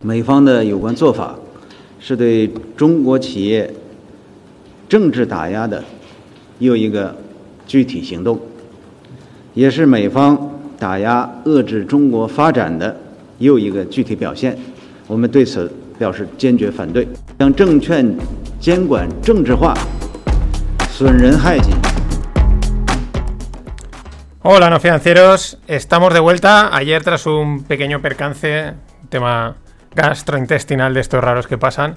[0.00, 1.36] 美方的有关做法
[2.00, 3.72] 是对中国企业
[4.88, 5.84] 政治打压的
[6.58, 7.16] 又一个
[7.64, 8.40] 具体行动，
[9.54, 12.96] 也是美方打压遏制中国发展的
[13.38, 14.58] 又一个具体表现。
[15.06, 17.06] 我们对此表示坚决反对，
[17.38, 18.04] 将证券
[18.58, 19.72] 监管政治化。
[24.42, 25.58] Hola, no financieros.
[25.66, 26.74] Estamos de vuelta.
[26.74, 28.72] Ayer, tras un pequeño percance,
[29.10, 29.56] tema
[29.94, 31.96] gastrointestinal de estos raros que pasan.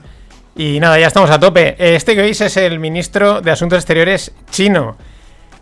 [0.54, 1.78] Y nada, ya estamos a tope.
[1.80, 4.98] Este que veis es el ministro de Asuntos Exteriores chino.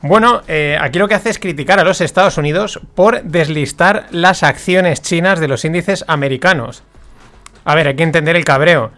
[0.02, 4.42] Bueno, eh, aquí lo que hace es criticar a los Estados Unidos por deslistar las
[4.42, 6.82] acciones chinas de los índices americanos.
[7.66, 8.92] A ver, hay que entender el cabreo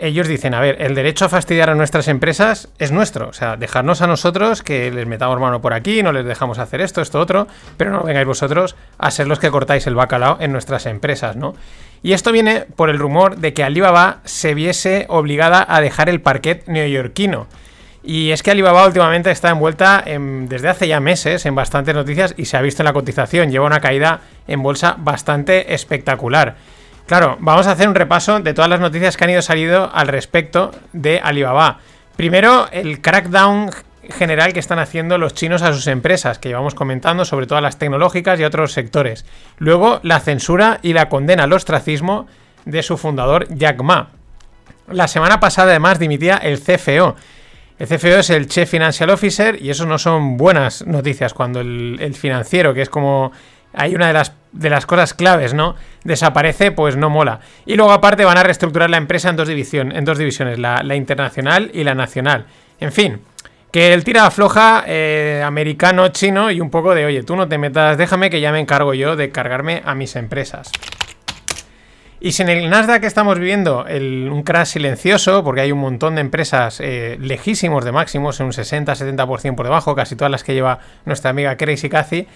[0.00, 3.56] ellos dicen, a ver, el derecho a fastidiar a nuestras empresas es nuestro, o sea,
[3.56, 7.20] dejarnos a nosotros que les metamos mano por aquí, no les dejamos hacer esto, esto,
[7.20, 7.46] otro,
[7.76, 11.54] pero no vengáis vosotros a ser los que cortáis el bacalao en nuestras empresas, ¿no?
[12.02, 16.20] Y esto viene por el rumor de que Alibaba se viese obligada a dejar el
[16.20, 17.46] parquet neoyorquino.
[18.04, 22.44] Y es que Alibaba últimamente está envuelta desde hace ya meses en bastantes noticias y
[22.44, 26.56] se ha visto en la cotización, lleva una caída en bolsa bastante espectacular.
[27.08, 30.08] Claro, vamos a hacer un repaso de todas las noticias que han ido salido al
[30.08, 31.78] respecto de Alibaba.
[32.16, 33.70] Primero, el crackdown
[34.10, 37.62] general que están haciendo los chinos a sus empresas, que llevamos comentando, sobre todo a
[37.62, 39.24] las tecnológicas y otros sectores.
[39.56, 42.26] Luego, la censura y la condena al ostracismo
[42.66, 44.10] de su fundador, Jack Ma.
[44.86, 47.16] La semana pasada, además, dimitía el CFO.
[47.78, 51.96] El CFO es el Chief Financial Officer y eso no son buenas noticias cuando el,
[52.00, 53.32] el financiero, que es como
[53.72, 55.74] hay una de las, de las cosas claves, ¿no?
[56.04, 57.40] Desaparece, pues no mola.
[57.66, 60.82] Y luego aparte van a reestructurar la empresa en dos, división, en dos divisiones, la,
[60.94, 62.46] internacional y la nacional.
[62.80, 63.20] En fin,
[63.70, 67.58] que el tira afloja eh, americano, chino y un poco de, oye, tú no te
[67.58, 70.70] metas, déjame que ya me encargo yo de cargarme a mis empresas.
[72.20, 76.20] Y si en el Nasdaq estamos viviendo un crash silencioso, porque hay un montón de
[76.20, 80.80] empresas eh, lejísimos de máximos, en un 60-70% por debajo, casi todas las que lleva
[81.04, 82.26] nuestra amiga Crazy Cathy,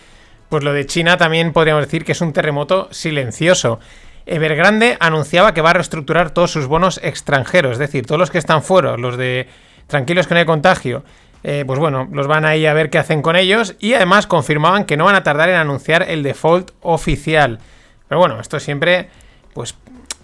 [0.52, 3.80] pues lo de China también podríamos decir que es un terremoto silencioso.
[4.26, 8.36] Evergrande anunciaba que va a reestructurar todos sus bonos extranjeros, es decir, todos los que
[8.36, 9.48] están fuera, los de
[9.86, 11.04] tranquilos que no hay contagio,
[11.42, 14.84] eh, pues bueno, los van ahí a ver qué hacen con ellos y además confirmaban
[14.84, 17.58] que no van a tardar en anunciar el default oficial.
[18.06, 19.08] Pero bueno, esto siempre,
[19.54, 19.74] pues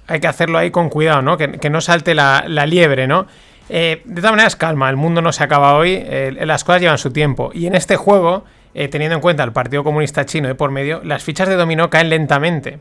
[0.09, 1.38] hay que hacerlo ahí con cuidado, ¿no?
[1.38, 3.28] Que, no salte la, liebre, ¿no?
[3.71, 6.99] Eh, de todas maneras, calma, el mundo no se acaba hoy, eh, las cosas llevan
[6.99, 7.50] su tiempo.
[7.55, 8.44] Y en este juego
[8.75, 11.91] eh, teniendo en cuenta el Partido Comunista Chino de por medio, las fichas de dominó
[11.91, 12.79] caen lentamente,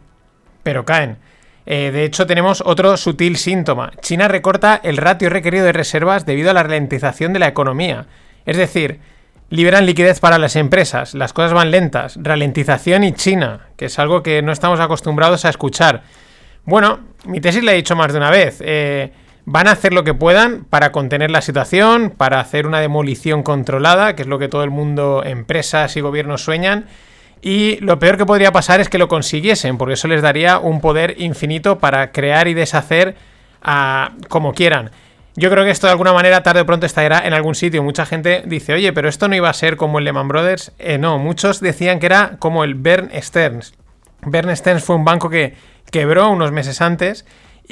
[0.64, 1.18] pero caen.
[1.66, 3.92] Eh, de hecho, tenemos otro sutil síntoma.
[4.02, 8.06] China recorta el ratio requerido de reservas debido a la ralentización de la economía.
[8.46, 9.02] Es decir,
[9.50, 14.24] liberan liquidez para las empresas, las cosas van lentas, ralentización y China, que es algo
[14.24, 16.04] que no estamos acostumbrados a escuchar.
[16.64, 18.62] Bueno, mi tesis la he dicho más de una vez.
[18.62, 19.12] Eh,
[19.50, 24.14] Van a hacer lo que puedan para contener la situación, para hacer una demolición controlada,
[24.14, 26.88] que es lo que todo el mundo, empresas y gobiernos sueñan.
[27.42, 30.82] Y lo peor que podría pasar es que lo consiguiesen, porque eso les daría un
[30.82, 33.16] poder infinito para crear y deshacer
[33.62, 34.92] a, como quieran.
[35.38, 37.82] Yo creo que esto de alguna manera tarde o pronto estará en algún sitio.
[37.82, 40.74] Mucha gente dice, oye, pero esto no iba a ser como el Lehman Brothers.
[40.78, 43.76] Eh, no, muchos decían que era como el Bern Stearns.
[44.24, 45.54] Bern Stearns fue un banco que
[45.90, 47.26] quebró unos meses antes,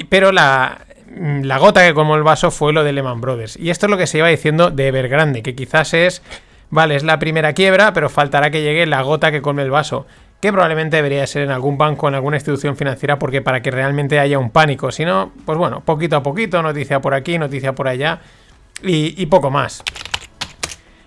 [0.08, 3.56] pero la, la gota que colmó el vaso fue lo de Lehman Brothers.
[3.56, 6.22] Y esto es lo que se iba diciendo de Evergrande, que quizás es,
[6.70, 10.06] vale, es la primera quiebra, pero faltará que llegue la gota que colme el vaso.
[10.40, 14.18] Que probablemente debería ser en algún banco, en alguna institución financiera, porque para que realmente
[14.18, 14.92] haya un pánico.
[14.92, 18.20] Si no, pues bueno, poquito a poquito, noticia por aquí, noticia por allá,
[18.82, 19.82] y, y poco más.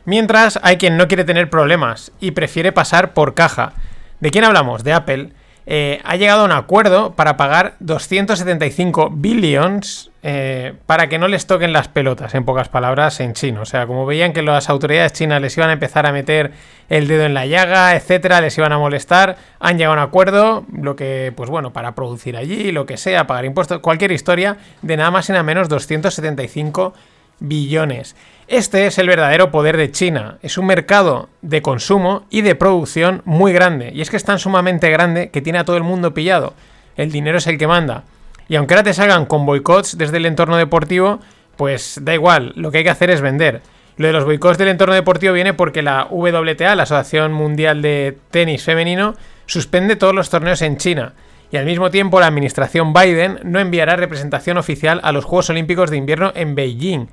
[0.06, 3.74] Mientras hay quien no quiere tener problemas y prefiere pasar por caja.
[4.20, 4.84] ¿De quién hablamos?
[4.84, 5.30] De Apple
[5.72, 11.46] eh, ha llegado a un acuerdo para pagar 275 billions eh, para que no les
[11.46, 13.62] toquen las pelotas, en pocas palabras, en chino.
[13.62, 16.54] O sea, como veían que las autoridades chinas les iban a empezar a meter
[16.90, 20.66] el dedo en la llaga, etcétera, les iban a molestar, han llegado a un acuerdo,
[20.74, 24.98] lo que, pues bueno, para producir allí, lo que sea, pagar impuestos, cualquier historia, de
[24.98, 26.96] nada más y nada menos 275
[27.40, 28.16] billones.
[28.50, 30.40] Este es el verdadero poder de China.
[30.42, 33.92] Es un mercado de consumo y de producción muy grande.
[33.94, 36.56] Y es que es tan sumamente grande que tiene a todo el mundo pillado.
[36.98, 38.06] El dinero es el que manda.
[38.48, 41.20] Y aunque ahora te salgan con boicots desde el entorno deportivo,
[41.58, 43.62] pues da igual, lo que hay que hacer es vender.
[43.98, 48.18] Lo de los boicots del entorno deportivo viene porque la WTA, la Asociación Mundial de
[48.32, 49.14] Tenis Femenino,
[49.46, 51.14] suspende todos los torneos en China.
[51.52, 55.92] Y al mismo tiempo la administración Biden no enviará representación oficial a los Juegos Olímpicos
[55.92, 57.10] de Invierno en Beijing.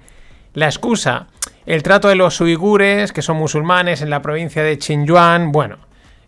[0.56, 1.26] La excusa
[1.67, 5.76] El trato de los uigures, que son musulmanes en la provincia de Xinjiang, bueno,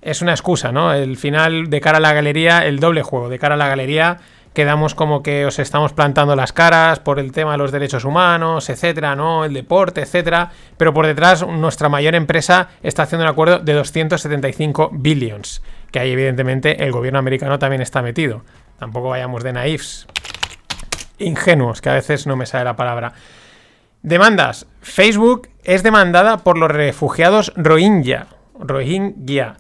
[0.03, 0.93] es una excusa, ¿no?
[0.93, 4.19] El final de cara a la galería, el doble juego, de cara a la galería,
[4.53, 8.69] quedamos como que os estamos plantando las caras por el tema de los derechos humanos,
[8.69, 9.47] etcétera, ¿no?
[9.47, 10.51] El deporte, etcétera.
[10.77, 16.13] Pero por detrás, nuestra mayor empresa está haciendo un acuerdo de 275 billions, que ahí
[16.13, 18.43] evidentemente el gobierno americano también está metido.
[18.79, 20.07] Tampoco vayamos de naifs.
[21.17, 23.15] Ingenuos, que a veces no me sale la palabra.
[24.03, 24.67] Demandas.
[24.81, 28.29] Facebook es demandada por los refugiados Rohingya.
[28.59, 29.57] Rohingya.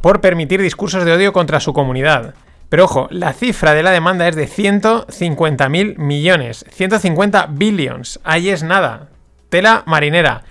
[0.00, 2.34] Por permitir discursos de odio contra su comunidad.
[2.68, 6.64] Pero ojo, la cifra de la demanda es de 150 mil millones.
[6.70, 8.18] 150 billions.
[8.24, 9.08] Ahí es nada.
[9.50, 10.42] Tela marinera.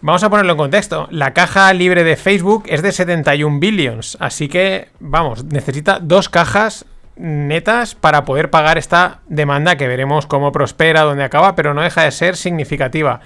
[0.00, 1.08] Vamos a ponerlo en contexto.
[1.10, 4.16] La caja libre de Facebook es de 71 billions.
[4.20, 10.52] Así que, vamos, necesita dos cajas netas para poder pagar esta demanda que veremos cómo
[10.52, 13.20] prospera, dónde acaba, pero no deja de ser significativa.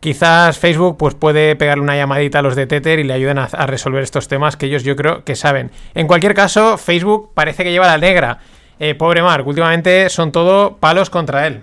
[0.00, 3.46] Quizás Facebook pues, puede pegarle una llamadita a los de Tether y le ayuden a,
[3.66, 5.70] resolver estos temas que ellos yo creo que saben.
[5.94, 8.38] En cualquier caso, Facebook parece que lleva la negra.
[8.78, 11.60] Eh, pobre Mark, últimamente son todo palos contra él.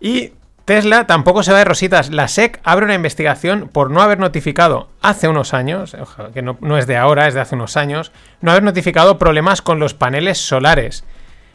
[0.00, 0.32] Y
[0.66, 2.10] Tesla tampoco se va de rositas.
[2.10, 5.96] La SEC abre una investigación por no haber notificado hace unos años,
[6.34, 8.10] que no, es de ahora, es de hace unos años,
[8.40, 11.04] no haber notificado problemas con los paneles solares.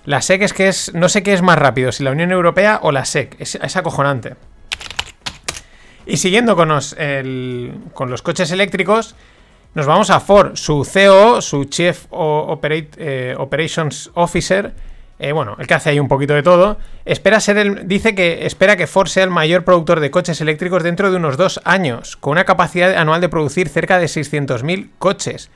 [0.05, 2.79] La SEC es que es, no sé qué es más rápido, si la Unión Europea
[2.83, 4.35] o la SEC, es, acojonante.
[6.05, 9.15] Y siguiendo con los, coches eléctricos,
[9.73, 10.55] nos vamos a Ford.
[10.55, 14.73] Su CEO, su Chief eh, Operations Officer,
[15.21, 18.47] eh, bueno, el que hace ahí un poquito de todo, espera ser el, dice que
[18.47, 22.17] espera que Ford sea el mayor productor de coches eléctricos dentro de unos dos años,
[22.17, 25.51] con una capacidad anual de producir cerca de 600.000 coches.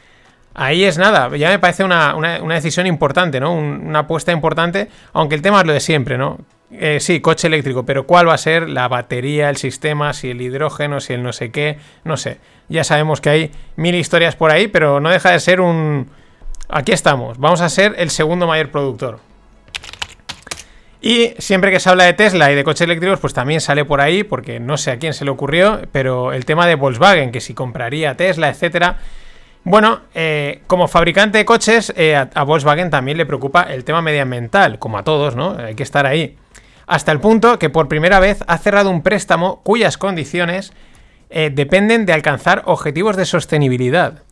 [0.53, 2.13] Ahí es nada, ya me parece una,
[2.49, 3.53] decisión importante, ¿no?
[3.53, 6.37] una apuesta importante, aunque el tema es lo de siempre, ¿no?
[6.69, 10.41] Eh, sí, coche eléctrico, pero ¿cuál va a ser la batería, el sistema, si el
[10.41, 11.79] hidrógeno, si el no sé qué?
[12.03, 12.37] No sé.
[12.69, 16.07] Ya sabemos que hay mil historias por ahí, pero no deja de ser un...
[16.69, 19.19] Aquí estamos, vamos a ser el segundo mayor productor.
[21.05, 24.01] Y siempre que se habla de Tesla y de coches eléctricos, pues también sale por
[24.01, 27.41] ahí, porque no sé a quién se le ocurrió, pero el tema de Volkswagen, que
[27.41, 28.97] si compraría Tesla, etcétera.
[29.63, 34.79] Bueno, eh, como fabricante de coches, eh, a, Volkswagen también le preocupa el tema medioambiental,
[34.79, 35.55] como a todos, ¿no?
[35.59, 36.37] Hay que estar ahí.
[36.87, 40.73] Hasta el punto que por primera vez ha cerrado un préstamo cuyas condiciones
[41.29, 44.23] eh, dependen de alcanzar objetivos de sostenibilidad.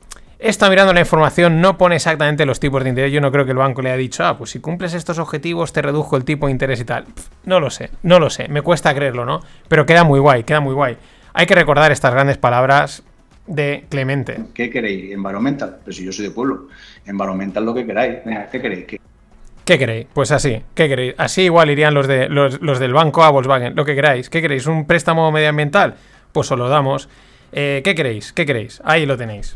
[0.43, 3.13] Está mirando la información, no pone exactamente los tipos de interés.
[3.13, 5.71] Yo no creo que el banco le haya dicho, ah, pues si cumples estos objetivos
[5.71, 7.05] te redujo el tipo de interés y tal.
[7.45, 8.49] no lo sé, no lo sé.
[8.49, 9.39] Me cuesta creerlo, ¿no?
[9.69, 10.97] Pero queda muy guay, queda muy guay.
[11.33, 13.03] Hay que recordar estas grandes palabras
[13.47, 14.37] de Clemente.
[14.53, 15.13] ¿Qué queréis?
[15.13, 15.77] Environmental.
[15.81, 16.67] Pero si yo soy de pueblo.
[17.05, 18.17] Environmental lo que queráis.
[18.51, 18.85] ¿qué queréis?
[19.63, 19.79] ¿Qué?
[19.79, 20.07] queréis?
[20.13, 21.15] Pues así, ¿qué queréis?
[21.17, 24.29] Así igual irían los, de, los, del banco a Volkswagen, lo que queráis.
[24.29, 24.67] ¿Qué queréis?
[24.67, 25.95] ¿Un préstamo medioambiental?
[26.33, 27.07] Pues os lo damos.
[27.53, 28.33] Eh, ¿Qué queréis?
[28.33, 28.81] ¿Qué queréis?
[28.83, 29.55] Ahí lo tenéis.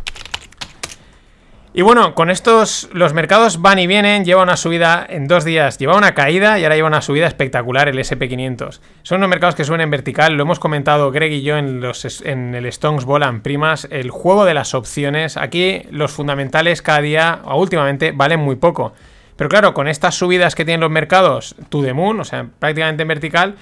[1.78, 5.78] Y bueno, con estos, los mercados van y vienen, lleva una subida en dos días,
[5.78, 8.80] lleva una caída y ahora lleva una subida espectacular el SP500.
[9.04, 12.24] Son unos mercados que suben en vertical, lo hemos comentado Greg y yo en, los,
[12.26, 15.38] en el Stones Volan Primas, el juego de las opciones.
[15.38, 18.94] Aquí los fundamentales cada día, o últimamente, valen muy poco.
[19.36, 23.04] Pero claro, con estas subidas que tienen los mercados, to the moon, o sea, prácticamente
[23.04, 23.56] en vertical,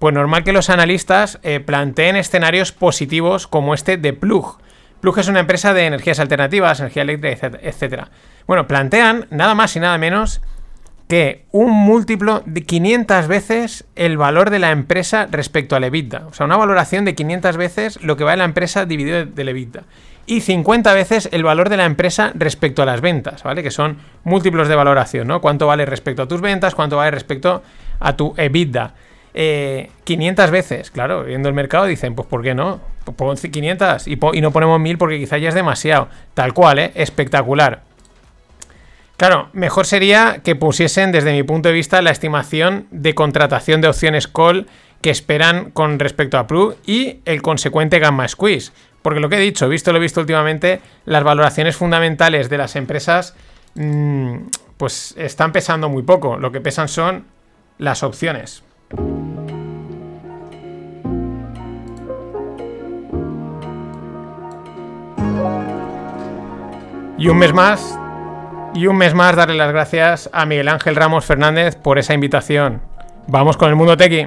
[0.00, 4.58] pues normal que los analistas eh, planteen escenarios positivos como este de Plug.
[5.00, 8.04] Plug es una empresa de energías alternativas, energía eléctrica, etc.
[8.46, 10.40] Bueno, plantean nada más y nada menos
[11.10, 16.28] que un múltiplo de 500 veces el valor de la empresa respecto al EBITDA.
[16.28, 19.82] O sea, una valoración de 500 veces lo que vale la empresa dividido del EBITDA.
[20.26, 23.64] Y 50 veces el valor de la empresa respecto a las ventas, ¿vale?
[23.64, 25.40] Que son múltiplos de valoración, ¿no?
[25.40, 27.64] Cuánto vale respecto a tus ventas, cuánto vale respecto
[27.98, 28.94] a tu EBITDA.
[29.32, 32.80] 500 eh, veces, claro, viendo el mercado dicen, pues ¿por qué no?
[33.04, 36.08] Pues pon 500 y, no ponemos 1000 porque quizá ya es demasiado.
[36.34, 36.92] Tal cual, ¿eh?
[36.94, 37.82] Espectacular.
[39.16, 43.88] Claro, mejor sería que pusiesen, desde mi punto de vista, la estimación de contratación de
[43.88, 44.66] opciones call
[45.02, 48.72] que esperan con respecto a Plug y el consecuente gamma squeeze.
[49.02, 53.34] Porque lo que he dicho, visto lo visto últimamente, las valoraciones fundamentales de las empresas
[53.74, 54.36] mm,
[54.76, 56.36] pues están pesando muy poco.
[56.36, 57.26] Lo que pesan son
[57.78, 58.62] las opciones.
[67.18, 67.98] Y un mes más,
[68.74, 72.80] y un mes más darle las gracias a Miguel Ángel Ramos Fernández por esa invitación.
[73.26, 74.26] Vamos con el mundo tequi.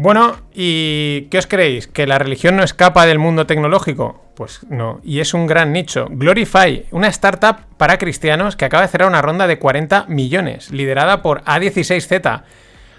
[0.00, 1.88] Bueno, ¿y qué os creéis?
[1.88, 4.22] ¿Que la religión no escapa del mundo tecnológico?
[4.36, 6.06] Pues no, y es un gran nicho.
[6.08, 11.20] Glorify, una startup para cristianos que acaba de cerrar una ronda de 40 millones, liderada
[11.20, 12.42] por A16Z.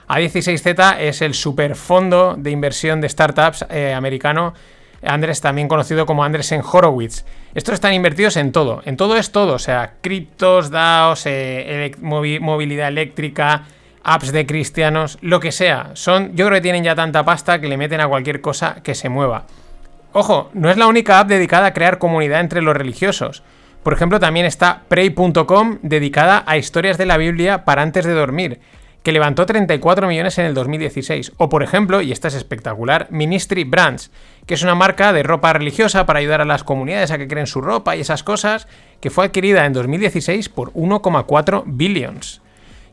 [0.10, 4.54] A16Z es el superfondo de inversión de startups eh, americano,
[5.02, 7.24] Andrés también conocido como Andresen Horowitz.
[7.56, 12.90] Estos están invertidos en todo, en todo es todo, o sea, criptos, DAOs, eh, movilidad
[12.90, 13.64] eléctrica,
[14.14, 15.92] apps de cristianos, lo que sea.
[15.94, 18.96] Son, yo creo que tienen ya tanta pasta que le meten a cualquier cosa que
[18.96, 19.46] se mueva.
[20.14, 23.44] Ojo, no es la única app dedicada a crear comunidad entre los religiosos.
[23.84, 28.60] Por ejemplo, también está Pray.com, dedicada a historias de la Biblia para antes de dormir,
[29.04, 31.34] que levantó 34 millones en el 2016.
[31.38, 34.10] O por ejemplo, y esta es espectacular, Ministry Brands,
[34.48, 37.46] que es una marca de ropa religiosa para ayudar a las comunidades a que creen
[37.46, 38.68] su ropa y esas cosas,
[39.00, 42.42] que fue adquirida en 2016 por 1,4 billions.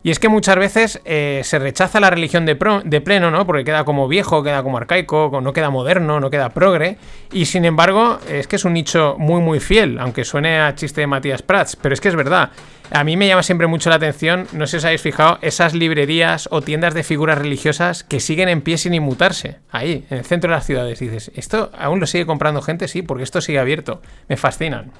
[0.07, 3.45] Y es que muchas veces eh, se rechaza la religión de, de, pleno, ¿no?
[3.45, 6.95] Porque queda como viejo, queda como arcaico, no queda moderno, no queda progre.
[7.33, 11.01] Y sin embargo, es que es un nicho muy, muy fiel, aunque suene a chiste
[11.01, 12.51] de Matías Prats, pero es que es verdad.
[12.89, 15.73] A mí me llama siempre mucho la atención, no sé si os habéis fijado, esas
[15.73, 19.57] librerías o tiendas de figuras religiosas que siguen en pie sin inmutarse.
[19.71, 20.99] Ahí, en el centro de las ciudades.
[20.99, 22.87] dices, ¿esto aún lo sigue comprando gente?
[22.87, 24.01] Sí, porque esto sigue abierto.
[24.29, 24.93] Me fascinan.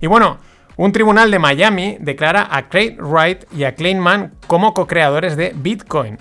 [0.00, 0.40] Y bueno,
[0.82, 6.18] un tribunal de Miami declara a Craig Wright y a Kleinman como co-creadores de Bitcoin,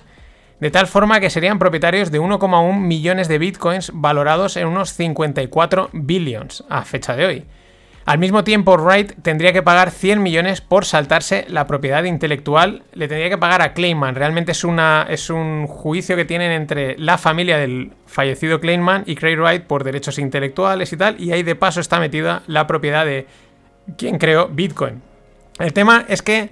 [0.59, 5.89] de tal forma que serían propietarios de 1,1 millones de bitcoins valorados en unos 54
[5.93, 7.45] billions a fecha de hoy.
[8.05, 12.83] Al mismo tiempo, Wright tendría que pagar 100 millones por saltarse la propiedad intelectual.
[12.93, 14.15] Le tendría que pagar a Kleinman.
[14.15, 14.63] Realmente es,
[15.09, 19.83] es un juicio que tienen entre la familia del fallecido Kleinman y Craig Wright por
[19.83, 21.19] derechos intelectuales y tal.
[21.19, 23.27] Y ahí de paso está metida la propiedad de
[23.97, 25.01] quién creó Bitcoin.
[25.59, 26.49] El tema es que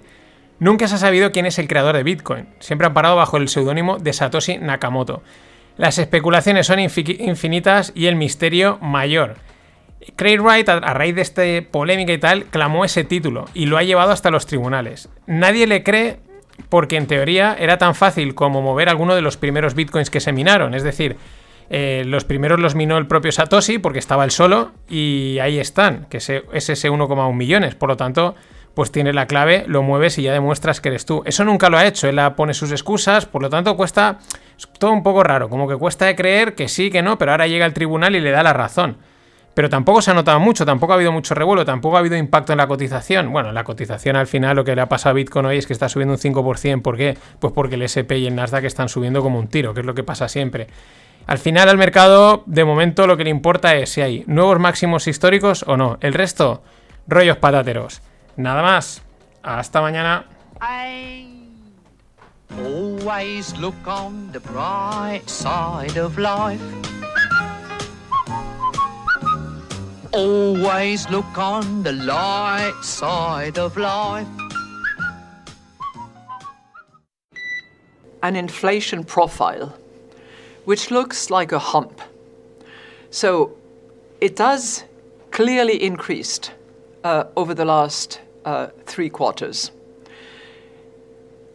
[0.59, 2.48] nunca se ha sabido quién es el creador de Bitcoin.
[2.59, 5.24] Siempre han parado bajo el seudónimo de Satoshi Nakamoto.
[5.77, 9.38] Las especulaciones son infinitas y el misterio mayor.
[10.15, 13.83] Craig Wright, a raíz de esta polémica y tal, clamó ese título y lo ha
[13.83, 15.09] llevado hasta los tribunales.
[15.25, 16.19] Nadie le cree
[16.67, 20.33] porque en teoría era tan fácil como mover alguno de los primeros bitcoins que se
[20.33, 20.74] minaron.
[20.74, 21.15] Es decir,
[21.69, 26.05] eh, los primeros los minó el propio Satoshi porque estaba él solo y ahí están,
[26.09, 27.75] que es ese 1,1 millones.
[27.75, 28.35] Por lo tanto,
[28.73, 31.21] pues tiene la clave, lo mueves y ya demuestras que eres tú.
[31.25, 34.19] Eso nunca lo ha hecho, él pone sus excusas, por lo tanto cuesta
[34.79, 37.47] todo un poco raro, como que cuesta de creer que sí, que no, pero ahora
[37.47, 38.97] llega al tribunal y le da la razón.
[39.53, 42.53] Pero tampoco se ha notado mucho, tampoco ha habido mucho revuelo, tampoco ha habido impacto
[42.53, 43.33] en la cotización.
[43.33, 45.73] Bueno, la cotización al final lo que le ha pasado a Bitcoin hoy es que
[45.73, 46.81] está subiendo un 5%.
[46.81, 47.17] ¿Por qué?
[47.39, 49.95] Pues porque el SP y el Nasdaq están subiendo como un tiro, que es lo
[49.95, 50.67] que pasa siempre.
[51.29, 55.05] Al final al mercado, de momento, lo que le importa es si hay nuevos máximos
[55.05, 56.00] históricos o no.
[56.01, 56.63] El resto,
[57.07, 58.01] rollos patateros.
[58.36, 59.03] Nada más.
[59.43, 60.25] Hasta mañana.
[62.57, 66.59] Always look on the bright side of life.
[70.12, 74.27] Always look on the light side of life.
[78.24, 79.71] An inflation profile
[80.69, 81.99] which looks like a hump.
[83.09, 83.57] So
[84.21, 84.83] it does
[85.31, 86.51] clearly increased
[87.03, 89.71] uh, over the last uh, three quarters.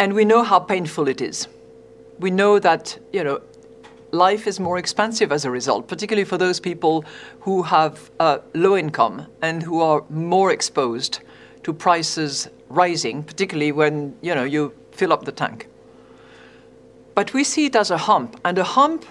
[0.01, 1.47] And we know how painful it is.
[2.19, 3.41] We know that, you know,
[4.11, 7.05] life is more expensive as a result, particularly for those people
[7.39, 11.21] who have uh, low income and who are more exposed
[11.63, 15.69] to prices rising, particularly when, you know, you fill up the tank.
[17.15, 19.05] But we see it as a hump, and a hump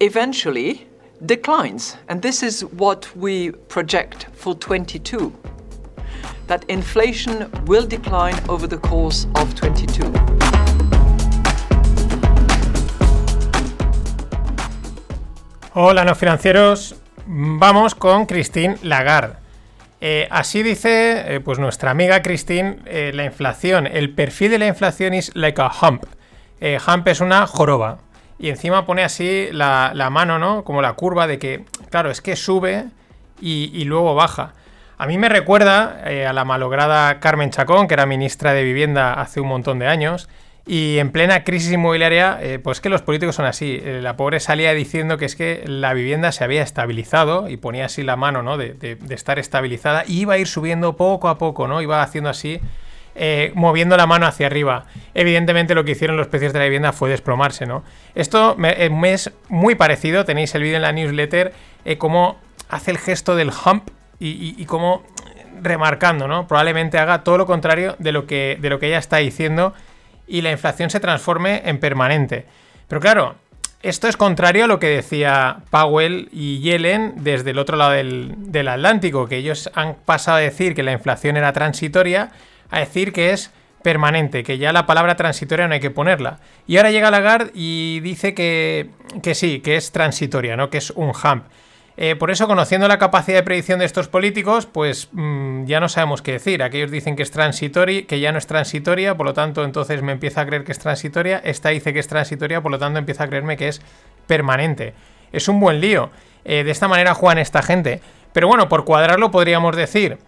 [0.00, 0.86] eventually
[1.24, 1.96] declines.
[2.06, 5.32] And this is what we project for 22
[6.48, 10.12] that inflation will decline over the course of 22.
[15.72, 16.96] Hola, no financieros.
[17.26, 19.36] Vamos con Christine Lagarde.
[20.02, 24.66] Eh, así dice eh, pues nuestra amiga Christine, eh, la inflación, el perfil de la
[24.66, 26.04] inflación es like a hump.
[26.60, 27.98] Eh, es una joroba.
[28.38, 30.64] Y encima pone así la, mano, ¿no?
[30.64, 32.86] Como la curva de que, claro, es que sube
[33.40, 34.54] y, luego baja.
[34.96, 39.14] A mí me recuerda eh, a la malograda Carmen Chacón, que era ministra de Vivienda
[39.14, 40.28] hace un montón de años.
[40.66, 43.80] Y en plena crisis inmobiliaria, eh, pues que los políticos son así.
[43.82, 48.02] la pobre salía diciendo que es que la vivienda se había estabilizado y ponía así
[48.02, 48.56] la mano, ¿no?
[48.56, 51.80] De, de estar estabilizada y iba a ir subiendo poco a poco, ¿no?
[51.80, 52.60] Iba haciendo así
[53.14, 54.86] eh, moviendo la mano hacia arriba.
[55.14, 57.82] Evidentemente lo que hicieron los precios de la vivienda fue desplomarse, ¿no?
[58.14, 61.52] Esto me, eh, es muy parecido, tenéis el vídeo en la newsletter,
[61.84, 62.38] eh, cómo
[62.68, 63.90] hace el gesto del hump
[64.20, 65.02] y, y, cómo
[65.60, 66.46] remarcando, ¿no?
[66.46, 69.74] Probablemente haga todo lo contrario de lo, que, de lo que ella está diciendo
[70.26, 72.46] y la inflación se transforme en permanente.
[72.86, 73.34] Pero claro,
[73.82, 78.34] esto es contrario a lo que decía Powell y Yellen desde el otro lado del,
[78.36, 82.30] del Atlántico, que ellos han pasado a decir que la inflación era transitoria
[82.70, 83.50] a decir que es
[83.82, 86.40] permanente, que ya la palabra transitoria no hay que ponerla.
[86.66, 88.90] Y ahora llega Lagarde y dice que,
[89.22, 90.70] que sí, que es transitoria, ¿no?
[90.70, 91.44] Que es un hump.
[91.96, 95.88] Eh, por eso, conociendo la capacidad de predicción de estos políticos, pues mm, ya no
[95.88, 96.62] sabemos qué decir.
[96.62, 100.12] Aquellos dicen que es transitoria, que ya no es transitoria, por lo tanto, entonces me
[100.12, 101.42] empieza a creer que es transitoria.
[101.44, 103.82] Esta dice que es transitoria, por lo tanto, empieza a creerme que es
[104.26, 104.94] permanente.
[105.32, 106.10] Es un buen lío.
[106.44, 108.00] Eh, de esta manera juegan esta gente.
[108.32, 110.18] Pero bueno, por cuadrarlo podríamos decir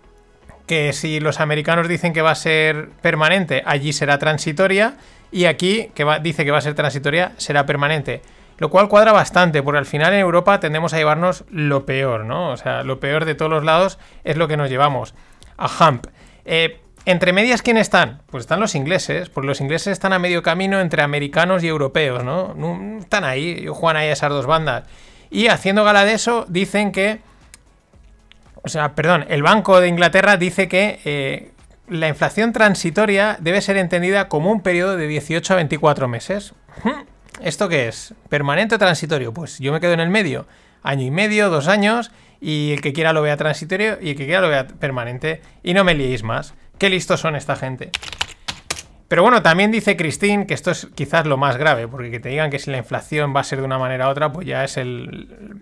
[0.67, 4.95] que si los americanos dicen que va a ser permanente, allí será transitoria,
[5.31, 8.23] y aquí, que dice que va a ser transitoria, será permanente.
[8.59, 12.51] Lo cual cuadra bastante, porque al final en Europa tendemos a llevarnos lo peor, ¿no?
[12.51, 15.15] O sea, lo peor de todos los lados es lo que nos llevamos.
[15.57, 16.07] A Hump.
[16.45, 18.23] Eh, entre medias, ¿quién están?
[18.31, 22.23] Pues están los ingleses, porque los ingleses están a medio camino entre americanos y europeos,
[22.23, 22.55] ¿no?
[23.01, 24.85] están ahí, juegan ahí esas dos bandas.
[25.31, 27.21] Y haciendo gala de eso, dicen que
[28.63, 31.51] o sea, perdón, el Banco de Inglaterra dice que eh,
[31.89, 36.55] la inflación transitoria debe ser entendida como un periodo de 18 a 24 meses.
[37.43, 38.15] ¿Esto qué es?
[38.29, 39.33] ¿Permanente o transitorio?
[39.33, 40.47] Pues yo me quedo en el medio.
[40.83, 44.27] Año y medio, dos años, y el que quiera lo vea transitorio y el que
[44.27, 45.43] quiera lo vea permanente.
[45.63, 46.55] Y no me liéis más.
[46.79, 47.91] Qué listos son esta gente.
[49.13, 52.31] Pero bueno, también dice Christine que esto es quizás lo más grave, porque que te
[52.31, 54.65] digan que si la inflación va a ser de una manera u otra, pues ya
[54.65, 55.61] es el.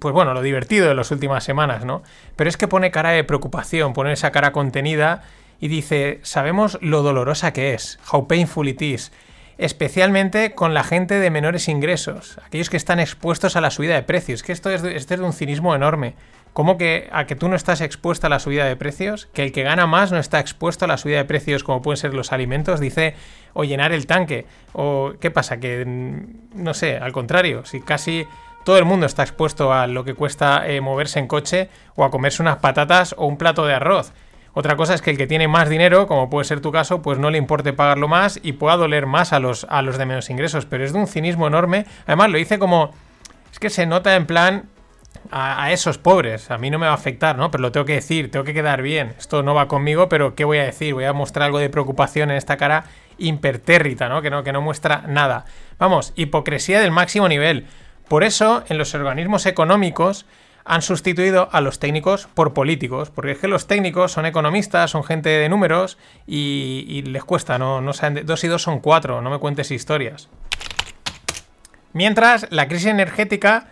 [0.00, 2.02] Pues bueno, lo divertido de las últimas semanas, ¿no?
[2.34, 5.22] Pero es que pone cara de preocupación, pone esa cara contenida
[5.60, 9.12] y dice: Sabemos lo dolorosa que es, how painful it is,
[9.58, 14.02] especialmente con la gente de menores ingresos, aquellos que están expuestos a la subida de
[14.02, 16.14] precios, que esto es esto es de un cinismo enorme.
[16.58, 19.26] ¿Cómo que a que tú no estás expuesto a la subida de precios?
[19.32, 21.98] Que el que gana más no está expuesto a la subida de precios como pueden
[21.98, 23.14] ser los alimentos, dice,
[23.52, 24.44] o llenar el tanque.
[24.72, 28.26] O qué pasa, que mm, no sé, al contrario, si casi
[28.64, 32.10] todo el mundo está expuesto a lo que cuesta eh, moverse en coche o a
[32.10, 34.12] comerse unas patatas o un plato de arroz.
[34.52, 37.20] Otra cosa es que el que tiene más dinero, como puede ser tu caso, pues
[37.20, 40.28] no le importe pagarlo más y pueda doler más a los, a los de menos
[40.28, 40.66] ingresos.
[40.66, 41.86] Pero es de un cinismo enorme.
[42.04, 42.90] Además, lo dice como...
[43.52, 44.64] Es que se nota en plan
[45.30, 46.50] a, esos pobres.
[46.50, 47.50] A mí no me va a afectar, ¿no?
[47.50, 49.14] Pero lo tengo que decir, tengo que quedar bien.
[49.18, 50.94] Esto no va conmigo, pero ¿qué voy a decir?
[50.94, 52.84] Voy a mostrar algo de preocupación en esta cara
[53.18, 54.22] impertérrita, ¿no?
[54.22, 55.44] Que no, que no muestra nada.
[55.78, 57.66] Vamos, hipocresía del máximo nivel.
[58.08, 60.24] Por eso, en los organismos económicos
[60.64, 65.02] han sustituido a los técnicos por políticos, porque es que los técnicos son economistas, son
[65.02, 67.80] gente de números y, les cuesta, ¿no?
[67.80, 70.28] no saben, dos y dos son cuatro, no me cuentes historias.
[71.94, 73.68] Mientras, la crisis energética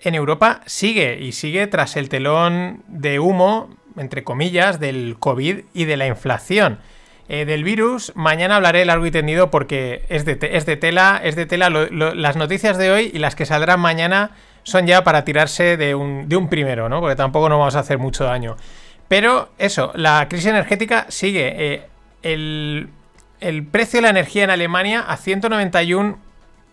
[0.00, 5.84] en Europa sigue y sigue tras el telón de humo, entre comillas, del COVID y
[5.84, 6.78] de la inflación.
[7.30, 11.36] Eh, del virus, mañana hablaré largo y tendido porque es de, es de tela, es
[11.36, 11.68] de tela.
[11.68, 14.30] las noticias de hoy y las que saldrán mañana
[14.62, 17.00] son ya para tirarse de un, de un primero, ¿no?
[17.00, 18.56] Porque tampoco nos vamos a hacer mucho daño.
[19.08, 21.54] Pero eso, la crisis energética sigue.
[21.56, 21.86] Eh,
[22.22, 22.88] el,
[23.40, 26.18] el precio de la energía en Alemania a 191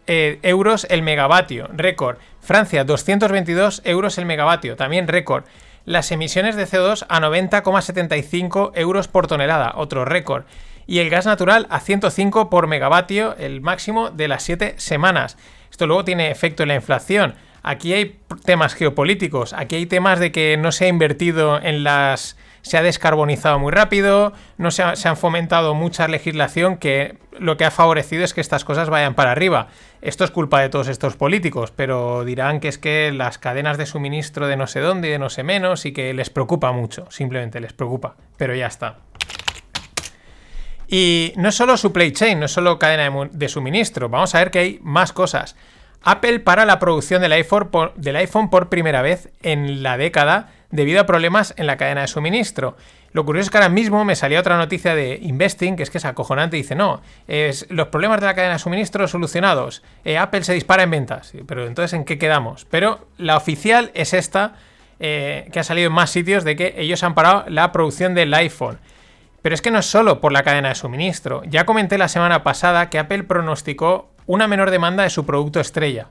[0.07, 2.17] eh, euros el megavatio, récord.
[2.41, 5.45] Francia, 222 euros el megavatio, también récord.
[5.85, 10.45] Las emisiones de CO2 a 90,75 euros por tonelada, otro récord.
[10.87, 15.37] Y el gas natural a 105 por megavatio, el máximo de las 7 semanas.
[15.71, 17.35] Esto luego tiene efecto en la inflación.
[17.63, 22.37] Aquí hay temas geopolíticos, aquí hay temas de que no se ha invertido en las
[22.65, 27.65] se ha descarbonizado muy rápido, no se, ha, han fomentado mucha legislación que lo que
[27.65, 29.67] ha favorecido es que estas cosas vayan para arriba.
[30.01, 33.85] Esto es culpa de todos estos políticos, pero dirán que es que las cadenas de
[33.85, 37.05] suministro de no sé dónde y de no sé menos y que les preocupa mucho,
[37.11, 38.97] simplemente les preocupa, pero ya está.
[40.87, 44.49] Y no es solo supply chain, no es solo cadena de, suministro, vamos a ver
[44.49, 45.55] que hay más cosas.
[46.01, 51.01] Apple para la producción del iPhone, del iPhone por primera vez en la década debido
[51.01, 52.75] a problemas en la cadena de suministro.
[53.11, 55.99] Lo curioso es que ahora mismo me salía otra noticia de Investing, que es que
[55.99, 60.43] es acojonante, dice, no, es, los problemas de la cadena de suministro solucionados, eh, Apple
[60.43, 62.65] se dispara en ventas, pero entonces ¿en qué quedamos?
[62.69, 64.55] Pero la oficial es esta,
[64.99, 68.33] eh, que ha salido en más sitios, de que ellos han parado la producción del
[68.33, 68.79] iPhone.
[69.41, 71.43] Pero es que no es solo por la cadena de suministro.
[71.45, 76.07] Ya comenté la semana pasada que Apple pronosticó una menor demanda de su producto estrella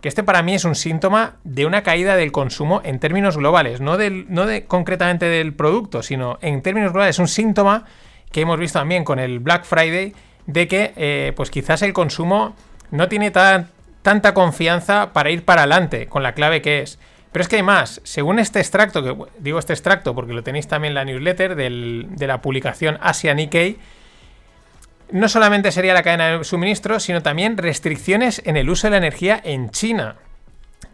[0.00, 3.80] que este para mí es un síntoma de una caída del consumo en términos globales,
[3.80, 7.84] no, del, no de, concretamente del producto, sino en términos globales, es un síntoma
[8.30, 10.14] que hemos visto también con el Black Friday
[10.46, 12.54] de que eh, pues quizás el consumo
[12.90, 16.98] no tiene tanta confianza para ir para adelante con la clave que es.
[17.32, 20.66] Pero es que hay más, según este extracto, que digo este extracto porque lo tenéis
[20.66, 23.78] también en la newsletter de la publicación Asia Nikkei,
[25.10, 28.96] no solamente sería la cadena de suministro, sino también restricciones en el uso de la
[28.98, 30.16] energía en China.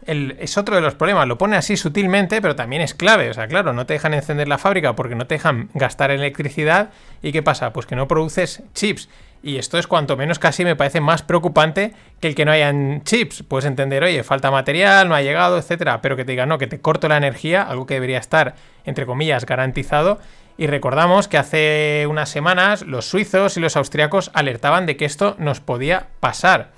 [0.05, 3.29] El- es otro de los problemas, lo pone así sutilmente, pero también es clave.
[3.29, 6.91] O sea, claro, no te dejan encender la fábrica porque no te dejan gastar electricidad.
[7.23, 7.73] ¿Y qué pasa?
[7.73, 9.09] Pues que no produces chips.
[9.41, 13.03] Y esto es cuanto menos casi me parece más preocupante que el que no hayan
[13.03, 13.43] chips.
[13.47, 16.01] Puedes entender, oye, falta material, no ha llegado, etcétera.
[16.01, 19.05] Pero que te digan, no, que te corto la energía, algo que debería estar, entre
[19.07, 20.19] comillas, garantizado.
[20.57, 25.35] Y recordamos que hace unas semanas los suizos y los austriacos alertaban de que esto
[25.37, 26.71] nos podía pasar.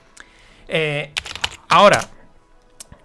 [0.67, 1.11] Eh,
[1.69, 1.99] ahora,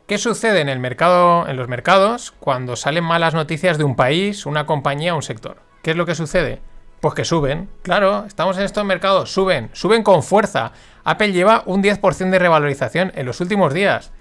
[0.06, 4.46] ¿qué sucede en el mercado, en los mercados, cuando salen malas noticias de un país,
[4.46, 5.58] una compañía, un sector?
[5.82, 6.60] ¿Qué es lo que sucede?
[7.00, 7.68] Pues que suben.
[7.82, 10.72] Claro, estamos en estos mercados, suben, suben con fuerza.
[11.04, 14.12] Apple lleva un 10% de revalorización en los últimos días.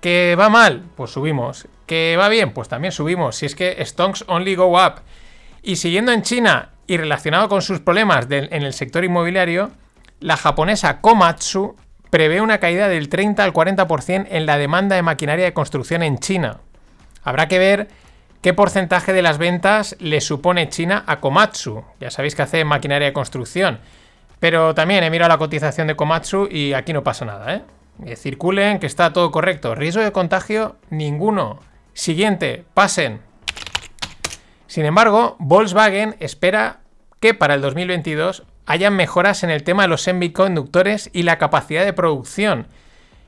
[0.00, 0.84] ¿Que va mal?
[0.96, 1.68] Pues subimos.
[1.86, 2.52] ¿Que va bien?
[2.52, 3.36] Pues también subimos.
[3.36, 5.02] Si es que stocks only go up.
[5.62, 9.70] Y siguiendo en China y relacionado con sus problemas en el sector inmobiliario,
[10.20, 11.76] la japonesa Komatsu
[12.10, 16.18] prevé una caída del 30 al 40% en la demanda de maquinaria de construcción en
[16.18, 16.58] China.
[17.22, 17.88] Habrá que ver
[18.40, 21.84] qué porcentaje de las ventas le supone China a Komatsu.
[22.00, 23.78] Ya sabéis que hace maquinaria de construcción.
[24.40, 27.62] Pero también he mirado la cotización de Komatsu y aquí no pasa nada.
[28.04, 29.74] Eh, Circulen, que está todo correcto.
[29.74, 31.60] Riesgo de contagio, ninguno.
[31.94, 33.20] Siguiente, pasen.
[34.72, 36.78] Sin embargo, Volkswagen espera
[37.20, 41.84] que para el 2022 hayan mejoras en el tema de los semiconductores y la capacidad
[41.84, 42.68] de producción.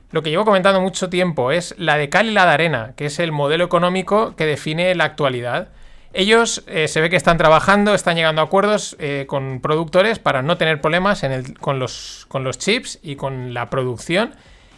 [0.09, 3.19] Lo que llevo comentando mucho tiempo es la de cal la de arena, que es
[3.19, 5.67] el modelo económico que define la actualidad.
[6.13, 10.41] Ellos eh, se ve que están trabajando, están llegando a acuerdos eh, con productores para
[10.41, 14.33] no tener problemas en el- con, los, con los chips y con la producción.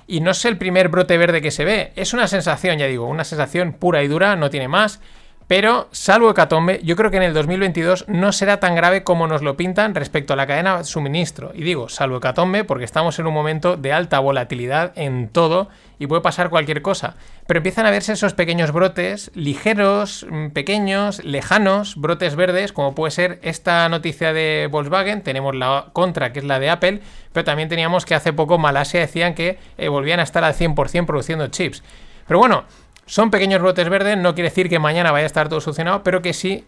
[0.06, 3.06] Y no es el primer brote verde que se ve, es una sensación, ya digo,
[3.06, 4.99] una sensación pura y dura, no tiene más.
[5.48, 9.42] Pero, salvo hecatombe, yo creo que en el 2022 no será tan grave como nos
[9.42, 11.52] lo pintan respecto a la cadena de suministro.
[11.54, 16.08] Y digo, salvo hecatombe, porque estamos en un momento de alta volatilidad en todo y
[16.08, 17.16] puede pasar cualquier cosa.
[17.48, 23.12] Pero empiezan a verse esos pequeños brotes, ligeros, mm, pequeños, lejanos, brotes verdes, como puede
[23.12, 25.22] ser esta noticia de Volkswagen.
[25.22, 29.00] Tenemos la contra, que es la de Apple, pero también teníamos que hace poco Malasia
[29.00, 31.84] decían que eh, volvían a estar al 100% produciendo chips.
[32.28, 32.66] Pero bueno,
[33.08, 36.22] son pequeños brotes verdes, no quiere decir que mañana vaya a estar todo solucionado, pero
[36.22, 36.65] que sí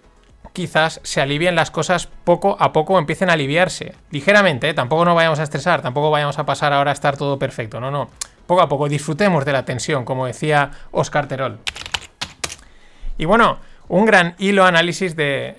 [0.54, 3.93] quizás se alivien las cosas poco a poco, empiecen a aliviarse.
[4.10, 4.73] Ligeramente, ¿eh?
[4.73, 7.91] tampoco nos vayamos a estresar, tampoco vayamos a pasar ahora a estar todo perfecto, no,
[7.91, 8.10] no.
[8.47, 11.60] Poco a poco, disfrutemos de la tensión, como decía Oscar Terol.
[13.17, 15.58] Y bueno, un gran hilo análisis de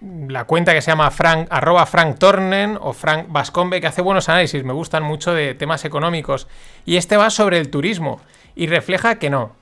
[0.00, 4.28] la cuenta que se llama Frank, arroba Frank Tornen o Frank Vascombe, que hace buenos
[4.30, 6.48] análisis, me gustan mucho de temas económicos.
[6.86, 8.20] Y este va sobre el turismo
[8.54, 9.52] y refleja que no,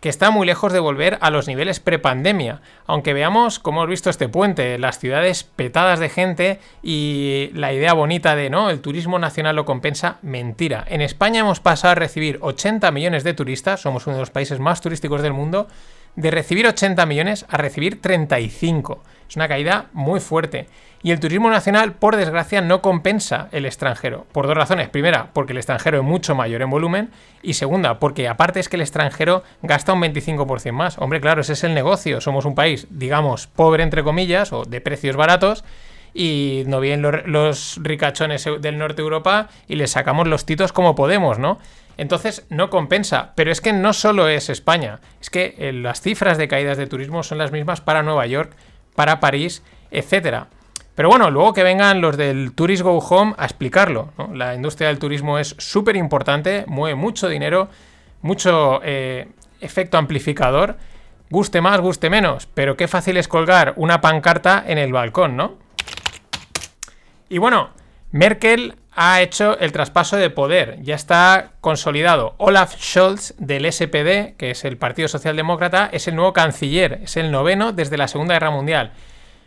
[0.00, 2.60] que está muy lejos de volver a los niveles prepandemia.
[2.86, 7.92] Aunque veamos cómo hemos visto este puente, las ciudades petadas de gente y la idea
[7.92, 10.84] bonita de no, el turismo nacional lo compensa, mentira.
[10.88, 14.60] En España hemos pasado a recibir 80 millones de turistas, somos uno de los países
[14.60, 15.68] más turísticos del mundo,
[16.16, 19.02] de recibir 80 millones a recibir 35.
[19.28, 20.66] Es una caída muy fuerte.
[21.02, 24.26] Y el turismo nacional, por desgracia, no compensa el extranjero.
[24.32, 24.88] Por dos razones.
[24.88, 27.10] Primera, porque el extranjero es mucho mayor en volumen.
[27.42, 30.98] Y segunda, porque aparte es que el extranjero gasta un 25% más.
[30.98, 32.20] Hombre, claro, ese es el negocio.
[32.20, 35.64] Somos un país, digamos, pobre entre comillas, o de precios baratos.
[36.18, 40.94] Y no vienen los, ricachones del norte de Europa y les sacamos los titos como
[40.94, 41.58] podemos, ¿no?
[41.98, 43.32] Entonces no compensa.
[43.34, 45.00] Pero es que no solo es España.
[45.20, 48.56] Es que eh, las cifras de caídas de turismo son las mismas para Nueva York,
[48.94, 50.48] para París, etcétera.
[50.94, 54.14] Pero bueno, luego que vengan los del Tourist Go Home a explicarlo.
[54.16, 54.34] ¿no?
[54.34, 57.68] La industria del turismo es súper importante, mueve mucho dinero,
[58.22, 59.28] mucho eh,
[59.60, 60.78] efecto amplificador.
[61.28, 62.46] Guste más, guste menos.
[62.46, 65.65] Pero qué fácil es colgar una pancarta en el balcón, ¿no?
[67.28, 67.70] Y bueno,
[68.12, 70.78] Merkel ha hecho el traspaso de poder.
[70.82, 72.34] Ya está consolidado.
[72.38, 77.00] Olaf Scholz del SPD, que es el Partido Socialdemócrata, es el nuevo canciller.
[77.02, 78.92] Es el noveno desde la Segunda Guerra Mundial.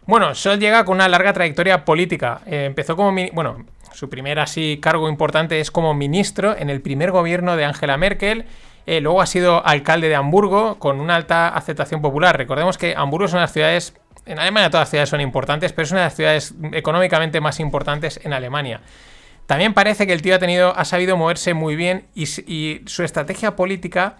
[0.06, 2.42] Bueno, Scholz llega con una larga trayectoria política.
[2.46, 3.16] Eh, empezó como...
[3.34, 7.98] Bueno, su primer así cargo importante es como ministro en el primer gobierno de Angela
[7.98, 8.46] Merkel.
[8.86, 12.38] Eh, luego ha sido alcalde de Hamburgo con una alta aceptación popular.
[12.38, 13.94] Recordemos que Hamburgo es una de las ciudades...
[14.30, 17.60] En Alemania todas las ciudades son importantes, pero es una de las ciudades económicamente más
[17.60, 18.80] importantes en Alemania.
[19.48, 23.04] También parece que el tío ha tenido, ha sabido moverse muy bien y, y su
[23.04, 24.18] estrategia política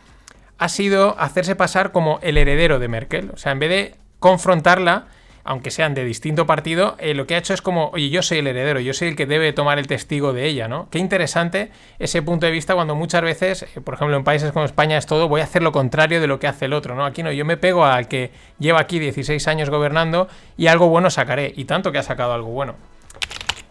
[0.58, 3.30] ha sido hacerse pasar como el heredero de Merkel.
[3.36, 5.06] O sea, en vez de confrontarla,
[5.50, 8.38] aunque sean de distinto partido, eh, lo que ha hecho es como, oye, yo soy
[8.38, 10.88] el heredero, yo soy el que debe tomar el testigo de ella, ¿no?
[10.92, 14.66] Qué interesante ese punto de vista cuando muchas veces, eh, por ejemplo, en países como
[14.66, 17.04] España es todo, voy a hacer lo contrario de lo que hace el otro, ¿no?
[17.04, 21.10] Aquí no, yo me pego al que lleva aquí 16 años gobernando y algo bueno
[21.10, 22.76] sacaré, y tanto que ha sacado algo bueno.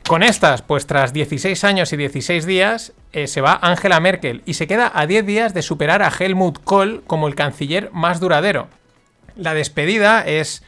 [0.09, 4.55] Con estas, pues tras 16 años y 16 días, eh, se va Angela Merkel y
[4.55, 8.67] se queda a 10 días de superar a Helmut Kohl como el canciller más duradero.
[9.37, 10.65] La despedida es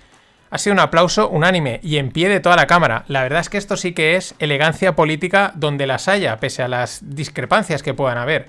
[0.51, 3.05] ha sido un aplauso unánime y en pie de toda la Cámara.
[3.09, 6.69] La verdad es que esto sí que es elegancia política donde las haya, pese a
[6.69, 8.49] las discrepancias que puedan haber.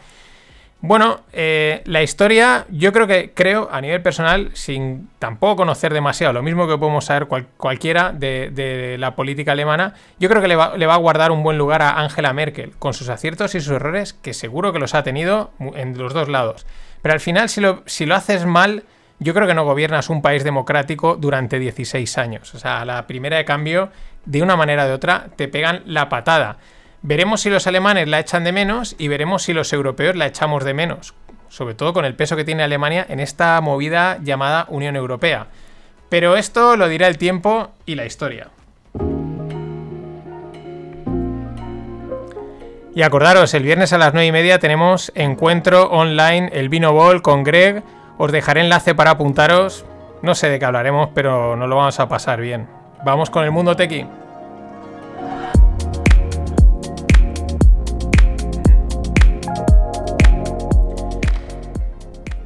[0.84, 6.34] Bueno, eh, la historia, yo creo que, creo, a nivel personal, sin tampoco conocer demasiado,
[6.34, 10.74] lo mismo que podemos saber cualquiera de, la política alemana, yo creo que le va,
[10.74, 14.34] a guardar un buen lugar a Angela Merkel, con sus aciertos y sus errores, que
[14.34, 16.66] seguro que los ha tenido en los dos lados.
[17.04, 18.84] Pero al final, si lo, si lo haces mal,
[19.22, 22.56] yo creo que no gobiernas un país democrático durante 16 años.
[22.56, 23.92] O sea, la primera de cambio,
[24.26, 26.58] de una manera o de otra, te pegan la patada.
[27.04, 30.64] Veremos si los alemanes la echan de menos y veremos si los europeos la echamos
[30.64, 31.14] de menos.
[31.50, 35.46] Sobre todo con el peso que tiene Alemania en esta movida llamada Unión Europea.
[36.10, 38.48] Pero esto lo dirá el tiempo y la historia.
[42.96, 47.22] Y acordaros, el viernes a las 9 y media tenemos encuentro online, el Vino Ball
[47.22, 47.84] con Greg
[48.24, 49.84] os dejaré enlace para apuntaros.
[50.22, 52.68] No sé de qué hablaremos, pero nos lo vamos a pasar bien.
[53.04, 54.06] Vamos con el mundo tequi.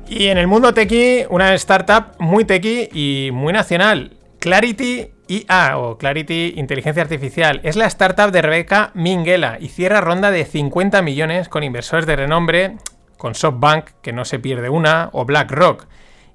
[0.08, 4.16] Y en el mundo tequi, una startup muy tequi y muy nacional.
[4.40, 10.32] Clarity IA o Clarity Inteligencia Artificial es la startup de Rebeca Minguela y cierra ronda
[10.32, 12.78] de 50 millones con inversores de renombre
[13.18, 15.88] con SoftBank, que no se pierde una, o BlackRock.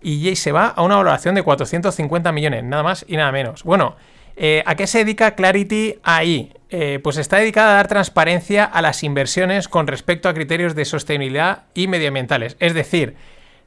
[0.03, 3.65] Y se va a una valoración de 450 millones, nada más y nada menos.
[3.65, 3.97] Bueno,
[4.37, 6.55] eh, ¿a qué se dedica Clarity AI?
[6.71, 10.85] Eh, pues está dedicada a dar transparencia a las inversiones con respecto a criterios de
[10.85, 12.57] sostenibilidad y medioambientales.
[12.61, 13.17] Es decir,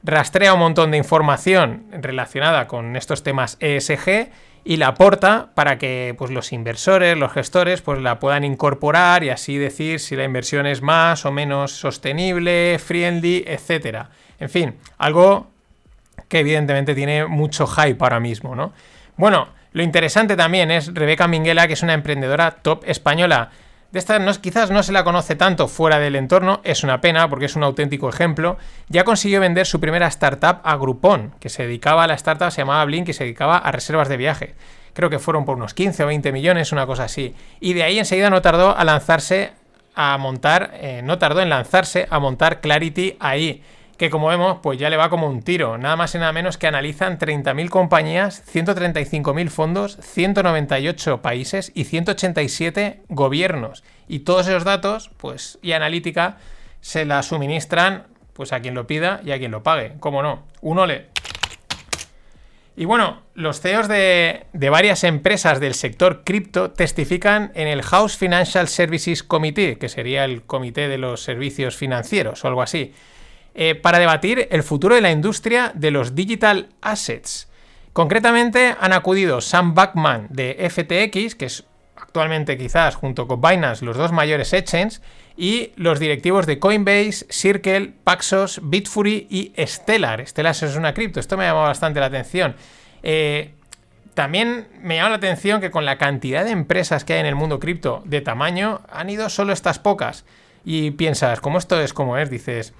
[0.02, 4.30] rastrea un montón de información relacionada con estos temas ESG
[4.64, 9.30] y la aporta para que pues, los inversores, los gestores, pues la puedan incorporar y
[9.30, 14.10] así decir si la inversión es más o menos sostenible, friendly, etcétera.
[14.40, 15.50] En fin, algo
[16.28, 18.72] que evidentemente tiene mucho hype ahora mismo, ¿no?
[19.16, 23.50] Bueno, lo interesante también es Rebeca Minguela, que es una emprendedora top española.
[23.90, 27.28] De esta no, quizás no se la conoce tanto fuera del entorno, es una pena
[27.28, 28.56] porque es un auténtico ejemplo.
[28.88, 32.62] Ya consiguió vender su primera startup a Groupon, que se dedicaba a la startup, se
[32.62, 34.54] llamaba Blink y se dedicaba a reservas de viaje.
[34.94, 37.34] Creo que fueron por unos 15 o 20 millones, una cosa así.
[37.60, 39.52] Y de ahí enseguida no tardó a lanzarse
[39.94, 43.62] a montar, eh, no tardó en lanzarse a montar Clarity ahí
[43.96, 45.78] que como vemos, pues ya le va como un tiro.
[45.78, 53.02] Nada más y nada menos que analizan 30.000 compañías, 135.000 fondos, 198 países y 187
[53.08, 53.84] gobiernos.
[54.08, 56.38] Y todos esos datos, pues, y analítica,
[56.80, 59.92] se la suministran pues a quien lo pida y a quien lo pague.
[60.00, 60.44] ¿Cómo no?
[60.60, 61.06] Uno le...
[62.76, 68.16] Y bueno, los CEOs de, de varias empresas del sector cripto testifican en el House
[68.16, 72.92] Financial Services Committee, que sería el comité de los servicios financieros o algo así
[73.54, 77.48] eh, para debatir el futuro de la industria de los digital assets.
[77.92, 81.64] Concretamente han acudido Sam Backman de FTX, que es
[81.96, 85.00] actualmente quizás junto con Binance los dos mayores exchanges,
[85.36, 90.26] y los directivos de Coinbase, Circle, Paxos, Bitfury y Stellar.
[90.26, 92.56] Stellar es una cripto, esto me ha llamado bastante la atención.
[93.02, 93.54] Eh,
[94.14, 97.34] también me llama la atención que con la cantidad de empresas que hay en el
[97.34, 100.24] mundo cripto de tamaño, han ido solo estas pocas.
[100.64, 102.30] Y piensas, ¿cómo esto es como es?
[102.30, 102.74] Dices,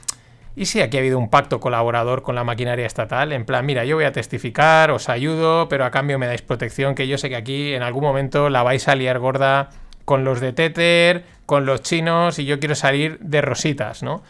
[0.57, 3.33] ¿Y si aquí ha habido un pacto colaborador con la maquinaria estatal?
[3.33, 6.95] En plan, mira, yo voy a testificar, os ayudo, pero a cambio me dais protección,
[6.95, 9.71] que yo sé que aquí en algún momento la vais a liar gorda
[10.05, 14.23] con los de Tether, con los chinos, y yo quiero salir de rositas, ¿no?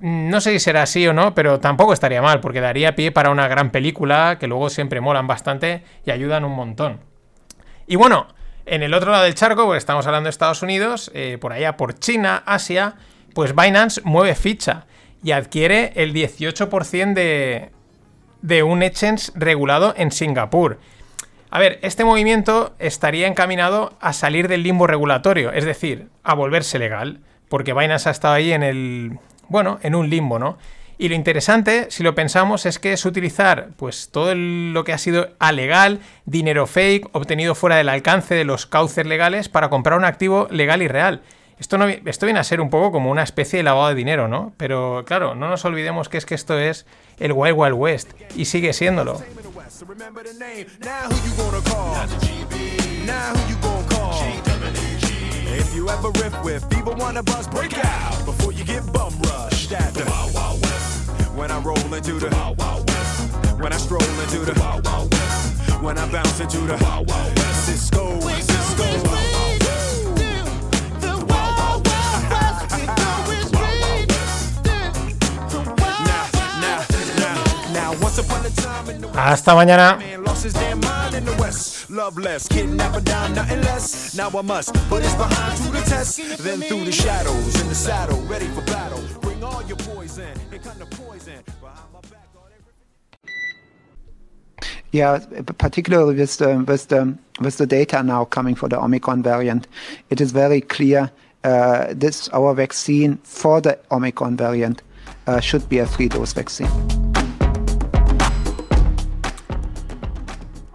[0.00, 3.30] No sé si será así o no, pero tampoco estaría mal, porque daría pie para
[3.30, 7.00] una gran película que luego siempre molan bastante y ayudan un montón.
[7.86, 8.26] Y bueno,
[8.66, 11.78] en el otro lado del charco, pues estamos hablando de Estados Unidos, eh, por allá
[11.78, 12.96] por China, Asia,
[13.32, 14.86] pues Binance mueve ficha
[15.22, 17.70] y adquiere el 18% de,
[18.42, 20.78] de un exchange regulado en Singapur.
[21.50, 26.78] A ver, este movimiento estaría encaminado a salir del limbo regulatorio, es decir, a volverse
[26.78, 30.56] legal, porque Binance ha estado ahí en el, bueno, en un limbo, ¿no?
[30.98, 34.98] Y lo interesante, si lo pensamos, es que es utilizar pues todo lo que ha
[34.98, 40.04] sido alegal, dinero fake, obtenido fuera del alcance de los cauces legales para comprar un
[40.04, 41.22] activo legal y real.
[41.58, 44.28] Esto, no, esto viene a ser un poco como una especie de lavado de dinero,
[44.28, 44.52] ¿no?
[44.56, 46.86] Pero claro, no nos olvidemos que es que esto es
[47.18, 49.20] el Wild Wild West y sigue siéndolo.
[49.22, 49.82] If the West.
[68.24, 69.51] West.
[92.36, 92.76] All everything.
[94.92, 95.18] Yeah,
[95.58, 99.68] particularly with the, with the with the data now coming for the Omicron variant,
[100.10, 101.10] it is very clear
[101.44, 104.82] uh, this our vaccine for the Omicron variant
[105.26, 107.01] uh, should be a three-dose vaccine.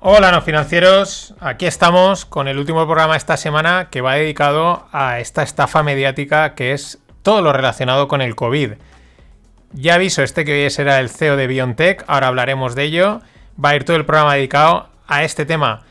[0.10, 1.34] Hola, no financieros.
[1.42, 5.84] Aquí estamos con el último programa de esta semana que va dedicado a esta estafa
[5.84, 8.76] mediática que es todo lo relacionado con el COVID.
[9.74, 13.20] Ya aviso, este que hoy será el CEO de BioNTech, ahora hablaremos de ello.
[13.62, 15.84] Va a ir todo el programa dedicado a este tema.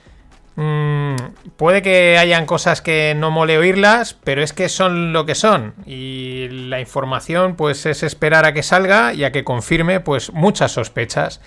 [0.54, 1.16] Mm,
[1.58, 5.74] puede que hayan cosas que no mole oírlas, pero es que son lo que son.
[5.84, 10.72] Y la información, pues es esperar a que salga y a que confirme, pues, muchas
[10.72, 11.42] sospechas.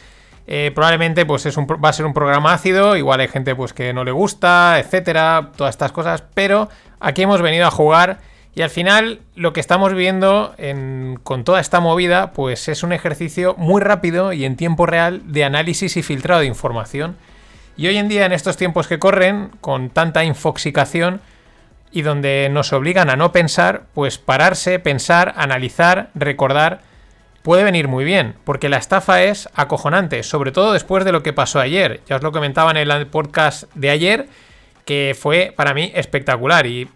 [0.52, 2.98] Eh, probablemente, pues, va a ser un programa ácido.
[2.98, 6.24] Igual hay gente, pues, que no le gusta, etcétera, todas estas cosas.
[6.34, 8.18] Pero aquí hemos venido a jugar.
[8.56, 12.94] Y al final, lo que estamos viendo en- con toda esta movida, pues es un
[12.94, 17.16] ejercicio muy rápido y en tiempo real de análisis y filtrado de información.
[17.78, 21.22] Y hoy en día, en estos tiempos que corren, con tanta infoxicación
[21.92, 26.82] y donde nos obligan a no pensar, pues pararse, pensar, analizar, recordar,
[27.42, 31.34] puede venir muy bien, porque la estafa es acojonante, sobre todo después de lo que
[31.34, 32.02] pasó ayer.
[32.08, 34.28] Ya os lo comentaba en el podcast de ayer,
[34.86, 36.90] que fue para mí espectacular y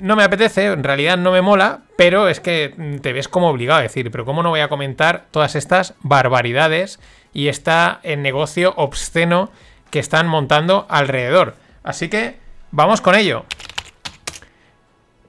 [0.00, 3.80] no me apetece, en realidad no me mola, pero es que te ves como obligado
[3.80, 7.00] a decir, pero ¿cómo no voy a comentar todas estas barbaridades
[7.32, 9.50] y está en negocio obsceno
[9.90, 11.56] que están montando alrededor?
[11.82, 12.36] Así que
[12.70, 13.44] vamos con ello.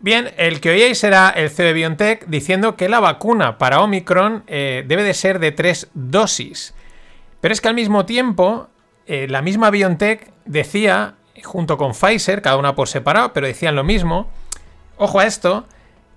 [0.02, 4.86] Bien, el que oíais será el CEO BioNTech diciendo que la vacuna para Omicron eh,
[4.88, 6.74] debe de ser de tres dosis.
[7.42, 8.70] Pero es que al mismo tiempo,
[9.08, 13.84] eh, la misma BioNTech decía, junto con Pfizer, cada una por separado, pero decían lo
[13.84, 14.30] mismo,
[14.96, 15.66] ojo a esto,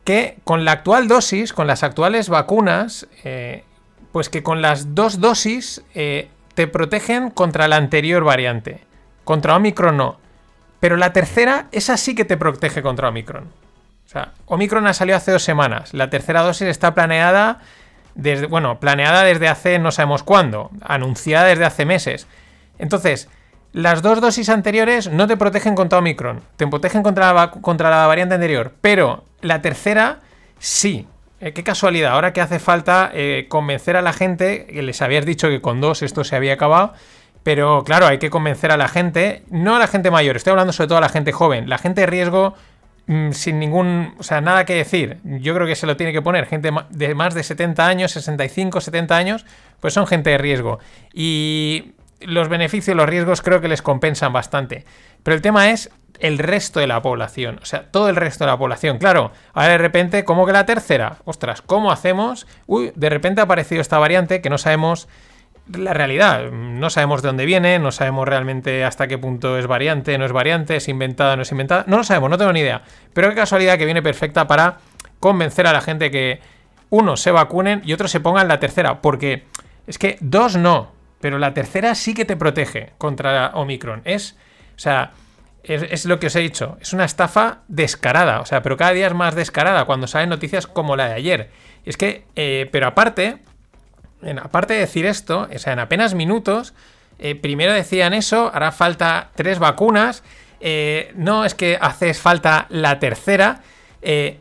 [0.05, 3.65] que con la actual dosis, con las actuales vacunas, eh,
[4.13, 8.85] pues que con las dos dosis te protegen contra la anterior variante.
[9.25, 10.21] Contra Omicron no.
[10.79, 13.62] Pero la tercera, esa sí que te protege contra Omicron.
[14.13, 15.95] Sea, Omicron ha salido hace dos semanas.
[15.95, 17.61] La tercera dosis está planeada
[18.15, 22.27] desde, bueno, planeada desde hace no sabemos cuándo, anunciada desde hace meses.
[22.79, 23.31] Entonces,
[23.73, 28.73] las dos dosis anteriores no te protegen contra Omicron, te protegen contra la, variante anterior,
[28.83, 30.21] pero la tercera
[30.59, 31.07] sí.
[31.41, 35.25] Eh, qué casualidad, ahora que hace falta eh, convencer a la gente, que les habías
[35.25, 36.93] dicho que con dos esto se había acabado,
[37.43, 40.73] pero claro, hay que convencer a la gente, no a la gente mayor, estoy hablando
[40.73, 42.55] sobre todo a la gente joven, la gente de riesgo
[43.07, 45.19] sin ningún, o sea, nada que decir.
[45.25, 48.81] Yo creo que se lo tiene que poner gente de más de 70 años, 65,
[48.81, 49.47] 70 años,
[49.81, 50.79] pues son gente de riesgo.
[51.13, 54.85] Y los beneficios, los riesgos creo que les compensan bastante.
[55.23, 58.51] Pero el tema es el resto de la población, o sea, todo el resto de
[58.51, 58.99] la población.
[58.99, 61.17] Claro, ahora de repente, ¿cómo que la tercera?
[61.25, 62.47] Ostras, ¿cómo hacemos?
[62.67, 65.09] Uy, de repente ha aparecido esta variante que no sabemos
[65.77, 66.51] la realidad.
[66.51, 70.33] No sabemos de dónde viene, no sabemos realmente hasta qué punto es variante, no es
[70.33, 71.85] variante, es inventada, no es inventada.
[71.87, 72.83] No lo sabemos, no tengo ni idea.
[73.13, 74.79] Pero qué casualidad que viene perfecta para
[75.21, 76.41] convencer a la gente que
[76.91, 79.01] uno se vacunen y otros se pongan la tercera.
[79.01, 79.45] Porque
[79.87, 84.03] es que dos no, pero la tercera sí que te protege contra Omicron.
[84.05, 84.37] Es,
[84.77, 85.13] o sea,
[85.63, 86.77] es, lo que os he dicho.
[86.81, 88.41] Es una estafa descarada.
[88.41, 91.51] O sea, pero cada día es más descarada cuando salen noticias como la de ayer.
[91.85, 93.39] Y es que, eh, pero aparte,
[94.43, 96.75] aparte de decir esto, o sea, en apenas minutos,
[97.19, 100.23] eh, primero decían eso, hará falta tres vacunas,
[100.61, 103.61] eh, no es que haces falta la tercera,
[104.01, 104.39] eh,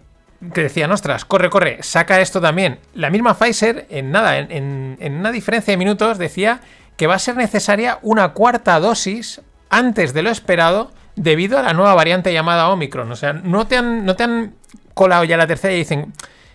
[0.53, 2.79] que decían, ostras, corre, corre, saca esto también.
[2.95, 6.61] La misma Pfizer, en nada, en, en- una diferencia de minutos, decía
[6.97, 11.73] que va a ser necesaria una cuarta dosis antes de lo esperado debido a la
[11.73, 13.11] nueva variante llamada Omicron.
[13.11, 14.53] O sea, no te han, no te han
[14.95, 16.11] colado ya la tercera y dicen,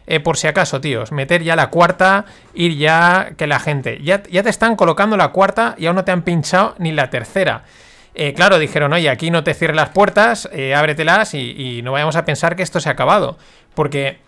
[0.07, 4.01] eh, por si acaso, tíos, meter ya la cuarta, ir ya que la gente.
[4.03, 7.65] Ya, te están colocando la cuarta y aún no te han pinchado ni la tercera.
[8.15, 11.93] Eh, claro, dijeron, oye, aquí no te cierres las puertas, eh, ábretelas y, y no
[11.93, 13.37] vayamos a pensar que esto se ha acabado.
[13.75, 14.19] Porque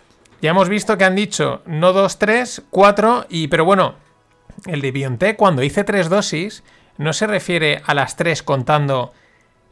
[0.42, 3.94] ya hemos visto que han dicho no dos, tres, cuatro, y pero bueno,
[4.66, 6.62] el de BioNTech cuando dice tres dosis
[6.96, 9.12] no se refiere a las tres contando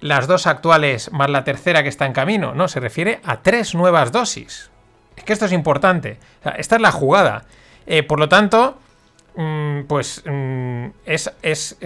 [0.01, 3.75] las dos actuales más la tercera que está en camino, no, se refiere a tres
[3.75, 4.71] nuevas dosis.
[5.17, 6.19] Es que esto es importante.
[6.57, 7.45] Esta es la jugada.
[7.87, 8.79] Eh, por lo tanto,
[9.37, 11.31] mm, pues mm, es,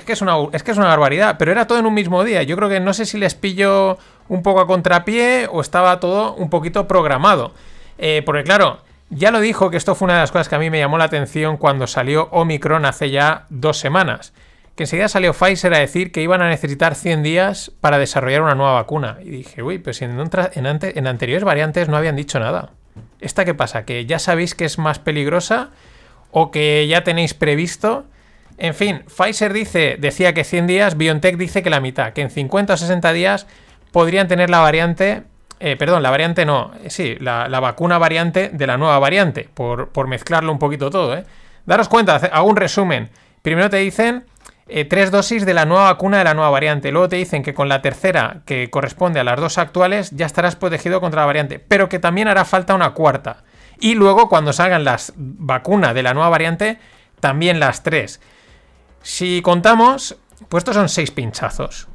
[0.05, 1.37] que es, una, es que es una barbaridad.
[1.39, 2.43] Pero era todo en un mismo día.
[2.43, 6.35] Yo creo que no sé si les pillo un poco a contrapié o estaba todo
[6.35, 7.53] un poquito programado.
[7.99, 10.59] Eh, porque claro, ya lo dijo que esto fue una de las cosas que a
[10.59, 14.33] mí me llamó la atención cuando salió Omicron hace ya dos semanas.
[14.77, 18.55] que enseguida salió Pfizer a decir que iban a necesitar 100 días para desarrollar una
[18.55, 19.19] nueva vacuna.
[19.21, 22.71] Y dije, uy, en, otra- en, en anteriores variantes no habían dicho nada.
[23.21, 23.85] ¿Esta qué pasa?
[23.85, 25.71] ¿Que ya sabéis que es más peligrosa?
[26.31, 28.05] ¿O que ya tenéis previsto?
[28.59, 32.31] En fin, Pfizer dice, decía que 100 días, BioNTech dice que la mitad, que en
[32.31, 33.47] 50 o 60 días
[33.91, 35.23] podrían tener la variante,
[35.61, 39.89] eh, perdón, la variante no, eh, sí, la, vacuna variante de la nueva variante, por,
[39.89, 41.25] por mezclarlo un poquito todo, ¿eh?
[41.65, 43.11] Daros cuenta, hago un resumen.
[43.43, 44.25] Primero te dicen
[44.73, 46.93] eh, tres dosis de la nueva vacuna de la nueva variante.
[46.93, 50.57] Luego te dicen que con la tercera, que corresponde a las dos actuales, ya estarás
[50.57, 51.59] protegido contra la variante.
[51.59, 53.45] Pero que también hará falta una cuarta.
[53.81, 56.79] Y luego, cuando salgan las vacunas de la nueva variante,
[57.21, 58.21] también las tres.
[59.03, 60.17] Si contamos,
[60.49, 61.89] pues estos son seis pinchazos.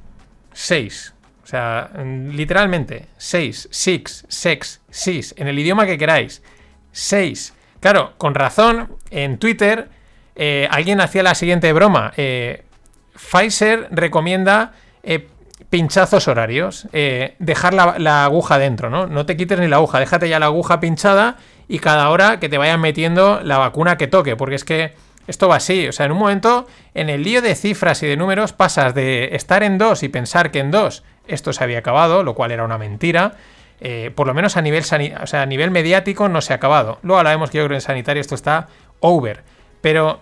[0.54, 1.14] Seis.
[1.44, 6.42] O sea, mm, literalmente, seis, six, sex, sis, en el idioma que queráis.
[6.92, 7.54] Seis.
[7.80, 9.90] Claro, con razón, en Twitter
[10.36, 12.14] eh, alguien hacía la siguiente broma.
[12.18, 12.65] Eh,
[13.16, 15.28] Pfizer recomienda eh,
[15.70, 16.88] pinchazos horarios.
[16.94, 19.08] eh, dejar la, aguja dentro, ¿no?
[19.08, 21.38] No te quites ni la aguja, déjate ya la aguja pinchada
[21.68, 24.94] y cada hora que te vayan metiendo la vacuna que toque, porque es que
[25.28, 25.88] esto va así.
[25.88, 29.30] O sea, en un momento, en el lío de cifras y de números, pasas de
[29.36, 32.64] estar en dos y pensar que en dos esto se había acabado, lo cual era
[32.64, 33.34] una mentira.
[33.82, 34.84] eh, por lo menos a nivel,
[35.22, 37.00] o sea, a nivel mediático no se ha acabado.
[37.02, 38.68] Luego hablaremos que yo creo en sanitario esto está
[39.02, 39.44] over.
[39.82, 40.22] Pero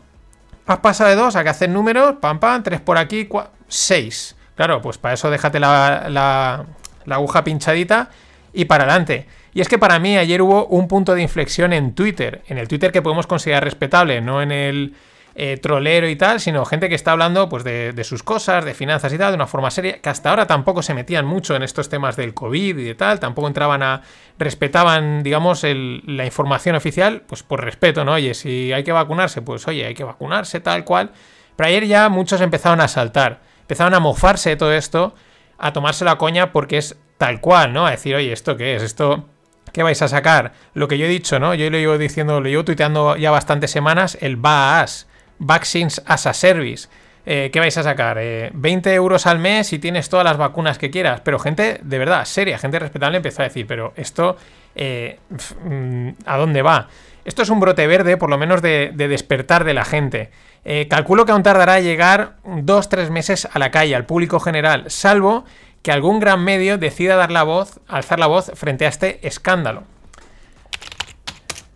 [0.65, 4.35] has pasado de dos a que hacer números, pam, pam, tres por aquí, cua- seis.
[4.55, 6.65] Claro, pues para eso déjate la, la-
[7.05, 8.09] la aguja pinchadita
[8.53, 9.27] y para adelante.
[9.53, 12.67] Y es que para mí ayer hubo un punto de inflexión en Twitter, en el
[12.67, 14.95] Twitter que podemos considerar respetable, no en el
[15.35, 19.11] eh, trolero y tal, sino gente que está hablando pues de, sus cosas, de finanzas
[19.13, 21.89] y tal, de una forma seria, que hasta ahora tampoco se metían mucho en estos
[21.89, 24.01] temas del COVID y de tal, tampoco entraban a,
[24.37, 28.13] respetaban, digamos, el- la información oficial, pues por respeto, ¿no?
[28.13, 31.11] Oye, si hay que vacunarse, pues oye, hay que vacunarse tal cual.
[31.55, 35.15] Pero ayer ya muchos empezaron a saltar, empezaron a mofarse de todo esto,
[35.57, 37.85] a tomarse la coña porque es tal cual, ¿no?
[37.87, 38.83] A decir, oye, ¿esto qué es?
[38.83, 39.29] ¿Esto
[39.71, 40.53] qué vais a sacar?
[40.73, 41.53] Lo que yo he dicho, ¿no?
[41.55, 45.07] Yo lo llevo diciendo, lo llevo tuiteando ya bastantes semanas, el VAAS,
[45.39, 46.87] Vaccines as a Service.
[47.25, 48.17] Eh, ¿Qué vais a sacar?
[48.19, 51.21] Eh, 20 euros al mes y tienes todas las vacunas que quieras.
[51.21, 54.37] Pero gente de verdad, seria, gente respetable empezó a decir, pero esto,
[54.75, 55.19] eh,
[55.63, 56.89] mm, ¿a dónde va?
[57.25, 60.29] Esto es un brote verde, por lo menos de, de despertar de la gente.
[60.65, 64.85] Eh, calculo que aún tardará llegar dos, tres meses a la calle, al público general,
[64.87, 65.43] salvo
[65.81, 69.83] que algún gran medio decida dar la voz, alzar la voz frente a este escándalo.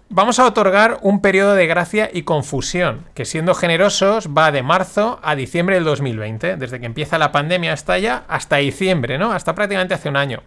[0.09, 5.19] Vamos a otorgar un periodo de gracia y confusión, que siendo generosos va de marzo
[5.21, 9.33] a diciembre del 2020, desde que empieza la pandemia hasta ya, hasta diciembre, ¿no?
[9.33, 10.43] Hasta prácticamente hace un año.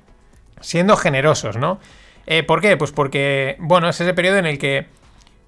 [0.60, 1.78] Siendo generosos, ¿no?
[2.26, 2.78] Eh, ¿Por qué?
[2.78, 4.86] Pues porque, bueno, es ese periodo en el que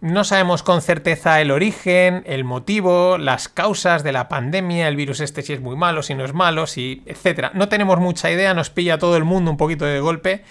[0.02, 5.20] no sabemos con certeza el origen, el motivo, las causas de la pandemia, el virus
[5.20, 7.52] este si es muy malo, si no es malo, si, etcétera.
[7.54, 10.44] No tenemos mucha idea, nos pilla todo el mundo un poquito de golpe,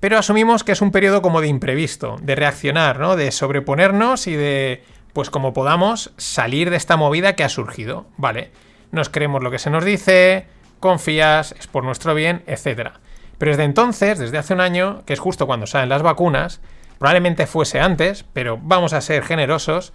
[0.00, 3.16] pero asumimos que es un periodo como de imprevisto, de reaccionar, ¿no?
[3.16, 4.82] De sobreponernos y de,
[5.12, 8.06] pues como podamos, salir de esta movida que ha surgido.
[8.16, 8.50] Vale,
[8.92, 10.46] nos creemos lo que se nos dice,
[10.80, 13.00] confías, es por nuestro bien, etcétera.
[13.38, 16.60] Pero desde entonces, desde hace un año, que es justo cuando salen las vacunas,
[16.98, 19.92] probablemente fuese antes, pero vamos a ser generosos,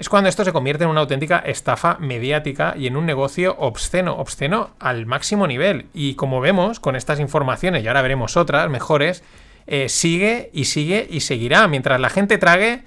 [0.00, 4.16] es cuando esto se convierte en una auténtica estafa mediática y en un negocio obsceno,
[4.16, 5.88] obsceno al máximo nivel.
[5.92, 9.22] Y como vemos con estas informaciones, y ahora veremos otras mejores,
[9.66, 12.82] eh, sigue y sigue y seguirá mientras la gente trague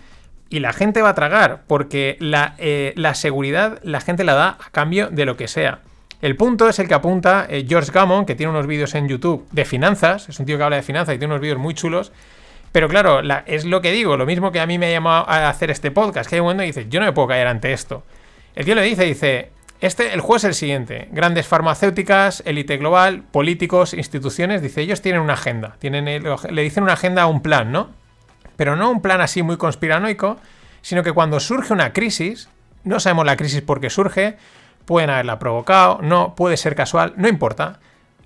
[0.50, 4.58] y la gente va a tragar, porque la, eh, la seguridad la gente la da
[4.60, 5.82] a cambio de lo que sea.
[6.20, 9.48] El punto es el que apunta eh, George Gammon, que tiene unos vídeos en YouTube
[9.52, 12.12] de finanzas, es un tío que habla de finanzas y tiene unos vídeos muy chulos,
[12.74, 15.30] pero claro, la- es lo que digo, lo mismo que a mí me ha llamado
[15.30, 17.48] a hacer este podcast, que hay un momento que dice, yo no me puedo callar
[17.48, 18.04] ante esto.
[18.56, 23.24] El tío le dice, dice, este, el juego es el siguiente, grandes farmacéuticas, élite global,
[23.32, 27.72] políticos, instituciones, dice, ellos tienen una agenda, tienen le dicen una agenda a un plan,
[27.72, 27.90] ¿no?
[28.58, 30.38] Pero no un plan así muy conspiranoico,
[30.82, 32.50] sino que cuando surge una crisis,
[32.84, 34.38] no sabemos la crisis por qué surge,
[34.86, 37.80] pueden haberla provocado, no, puede ser casual, no importa.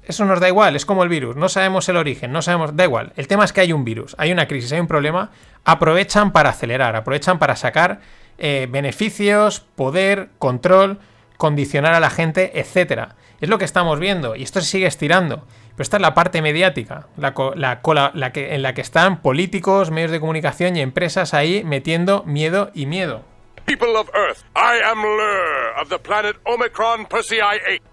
[0.08, 2.86] Eso nos da igual, es como el virus, no sabemos el origen, no sabemos, da
[2.86, 3.12] igual.
[3.18, 5.32] El tema es que hay un virus, hay una crisis, hay un problema,
[5.66, 8.00] aprovechan para acelerar, aprovechan para sacar
[8.38, 11.00] eh, beneficios, poder, control,
[11.36, 13.18] condicionar a la gente, etcétera.
[13.42, 15.46] Es lo que estamos viendo y esto se sigue estirando.
[15.72, 17.82] Pero esta es la parte mediática, la, la
[18.14, 22.72] la que, en la que están políticos, medios de comunicación y empresas ahí metiendo miedo
[22.74, 23.24] y miedo.
[23.66, 27.84] People of Earth, I am Lur of the planet Omicron Persei 8.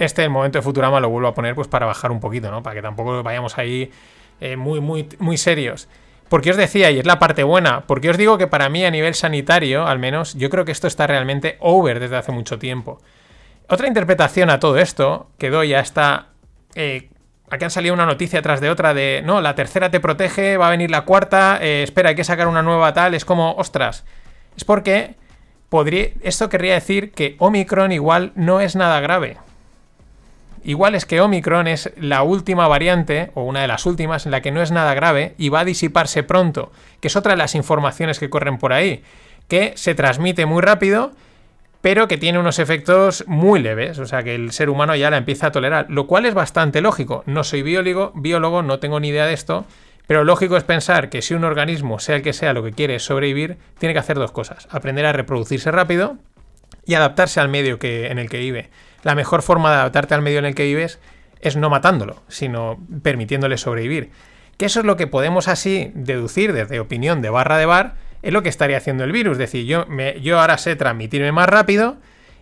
[0.00, 2.62] Este el momento de Futurama lo vuelvo a poner pues para bajar un poquito, ¿no?
[2.62, 3.90] Para que tampoco vayamos ahí
[4.40, 5.88] eh, muy, muy, muy serios.
[6.30, 8.90] Porque os decía, y es la parte buena, porque os digo que para mí a
[8.90, 12.98] nivel sanitario, al menos, yo creo que esto está realmente over desde hace mucho tiempo.
[13.68, 16.28] otra interpretación a todo esto que doy a esta...
[16.74, 17.10] eh,
[17.50, 20.68] aquí han salido una noticia tras de otra de, no, la tercera te protege, va
[20.68, 24.04] a venir la cuarta, eh, espera, hay que sacar una nueva tal, es como, ostras,
[24.56, 25.16] es porque
[25.68, 29.36] podría, esto querría decir que Omicron igual no es nada grave.
[30.62, 34.42] Igual es que Omicron es la última variante, o una de las últimas, en la
[34.42, 37.54] que no es nada grave y va a disiparse pronto, que es otra de las
[37.54, 39.02] informaciones que corren por ahí,
[39.48, 41.12] que se transmite muy rápido,
[41.80, 45.16] pero que tiene unos efectos muy leves, o sea que el ser humano ya la
[45.16, 47.22] empieza a tolerar, lo cual es bastante lógico.
[47.26, 49.64] No soy biólogo, biólogo no tengo ni idea de esto,
[50.06, 52.96] pero lógico es pensar que si un organismo, sea el que sea, lo que quiere
[52.96, 56.16] es sobrevivir, tiene que hacer dos cosas, aprender a reproducirse rápido
[56.84, 58.70] y adaptarse al medio que, en el que vive.
[59.02, 60.98] La mejor forma de adaptarte al medio en el que vives
[61.40, 64.10] es no matándolo, sino permitiéndole sobrevivir.
[64.56, 68.32] Que eso es lo que podemos así deducir desde opinión de barra de bar, es
[68.32, 69.32] lo que estaría haciendo el virus.
[69.32, 71.96] Es decir, yo, me, yo ahora sé transmitirme más rápido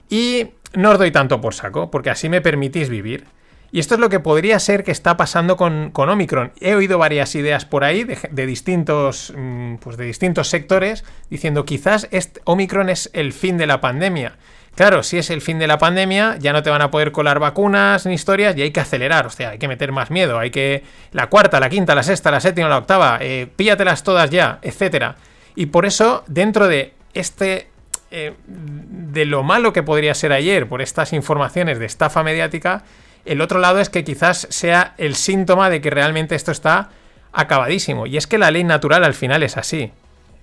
[0.09, 3.27] y no os doy tanto por saco, porque así me permitís vivir.
[3.71, 6.53] Y esto es lo que podría ser que está pasando con, con Omicron.
[6.61, 11.67] He oído varias ideas por ahí de, de distintos, mm, pues de distintos sectores diciendo
[11.67, 14.37] quizás este Omicron es el fin de la pandemia.
[14.79, 17.41] Claro, si es el fin de la pandemia, ya no te van a poder colar
[17.41, 20.53] vacunas ni historias y hay que acelerar, o sea, hay que meter más miedo, hay
[20.53, 20.85] que...
[21.11, 25.16] La cuarta, la quinta, la sexta, la séptima, la octava, eh, píllatelas todas ya, etcétera.
[25.57, 27.66] Y por eso, dentro de este...
[28.12, 32.85] eh, de lo malo que podría ser ayer por estas informaciones de estafa mediática,
[33.24, 36.91] el otro lado es que quizás sea el síntoma de que realmente esto está
[37.33, 38.07] acabadísimo.
[38.07, 39.91] Y es que la ley natural al final es así.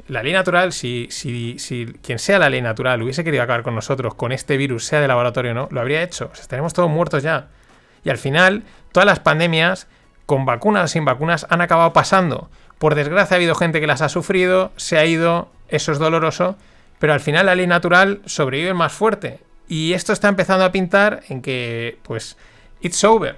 [0.08, 3.74] La ley natural, si, si, si quien sea la ley natural hubiese querido acabar con
[3.74, 6.30] nosotros, con este virus, sea de laboratorio o no, lo habría hecho.
[6.32, 7.48] O sea, estaremos todos muertos ya.
[8.04, 9.88] Y al final, todas las pandemias,
[10.28, 12.50] con vacunas o sin vacunas, han acabado pasando.
[12.78, 16.56] Por desgracia ha habido gente que las ha sufrido, se ha ido, eso es doloroso,
[17.00, 19.40] pero al final la ley natural sobrevive más fuerte.
[19.68, 22.38] Y esto está empezando a pintar en que, pues,
[22.82, 23.36] it's over.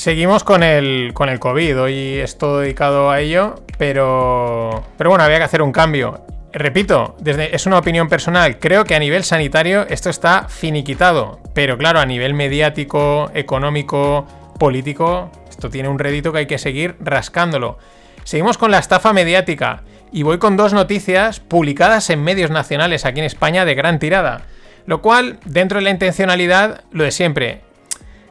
[0.00, 1.78] Seguimos con el, con el COVID.
[1.78, 6.24] Hoy es todo dedicado a ello, pero, pero bueno, había que hacer un cambio.
[6.54, 8.58] Repito, desde, es una opinión personal.
[8.58, 11.38] Creo que a nivel sanitario esto está finiquitado.
[11.52, 14.26] Pero claro, a nivel mediático, económico,
[14.58, 17.76] político, esto tiene un rédito que hay que seguir rascándolo.
[18.24, 19.82] Seguimos con la estafa mediática.
[20.12, 24.46] Y voy con dos noticias publicadas en medios nacionales aquí en España de gran tirada.
[24.86, 27.60] Lo cual, dentro de la intencionalidad, lo de siempre.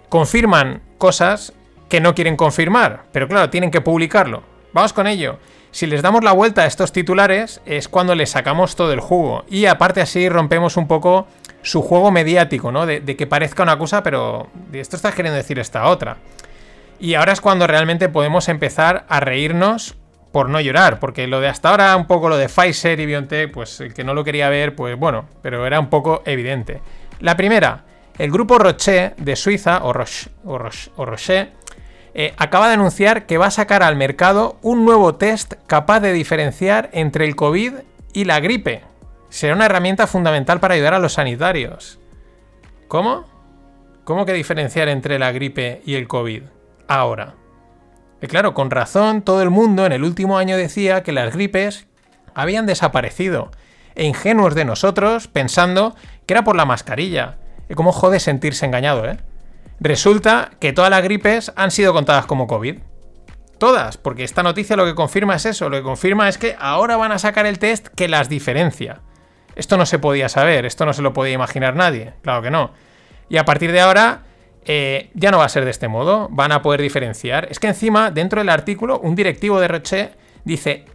[0.09, 1.53] Confirman cosas
[1.89, 4.43] que no quieren confirmar, pero claro, tienen que publicarlo.
[4.73, 5.39] Vamos con ello.
[5.71, 9.43] Si les damos la vuelta a estos titulares es cuando les sacamos todo el jugo.
[9.49, 11.27] Y aparte así rompemos un poco
[11.61, 12.85] su juego mediático, ¿no?
[12.85, 16.17] De, que parezca una cosa, pero esto está queriendo decir esta otra.
[16.99, 19.95] Y ahora es cuando realmente podemos empezar a reírnos
[20.31, 23.51] por no llorar, porque lo de hasta ahora, un poco lo de Pfizer y BioNTech,
[23.51, 26.81] pues el que no lo quería ver, pues bueno, pero era un poco evidente.
[27.19, 27.83] La primera,
[28.17, 31.49] el grupo Roche de Suiza, o Roche, o Roche, o Roche
[32.21, 36.11] eh, acaba de anunciar que va a sacar al mercado un nuevo test capaz de
[36.11, 37.75] diferenciar entre el COVID
[38.11, 38.81] y la gripe.
[39.29, 41.97] Será una herramienta fundamental para ayudar a los sanitarios.
[42.89, 43.23] ¿Cómo?
[44.03, 46.43] ¿Cómo que diferenciar entre la gripe y el COVID?
[46.89, 47.35] Ahora.
[48.21, 51.87] Y claro, con razón, todo el mundo en el último año decía que las gripes
[52.33, 53.49] habían desaparecido.
[53.95, 55.95] E ingenuos de nosotros pensando
[56.25, 57.37] que era por la mascarilla.
[57.69, 59.19] Y cómo jode sentirse engañado, ¿eh?
[59.79, 62.79] Resulta que todas las gripes han sido contadas como COVID.
[63.57, 66.95] Todas, porque esta noticia lo que confirma es eso, lo que confirma es que ahora
[66.95, 69.01] van a sacar el test que las diferencia.
[69.55, 72.71] Esto no se podía saber, esto no se lo podía imaginar nadie, claro que no.
[73.27, 74.23] Y a partir de ahora
[74.65, 77.47] eh, ya no va a ser de este modo, van a poder diferenciar.
[77.49, 80.11] Es que encima, dentro del artículo, un directivo de Roche
[80.45, 80.85] dice,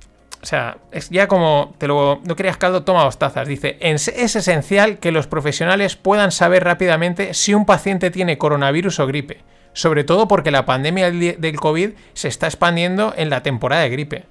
[0.44, 3.48] o sea, es ya como te lo no querías caldo, toma dos tazas.
[3.48, 9.00] Dice, es, es esencial que los profesionales puedan saber rápidamente si un paciente tiene coronavirus
[9.00, 9.40] o gripe.
[9.72, 14.24] Sobre todo porque la pandemia del COVID se está expandiendo en la temporada de gripe.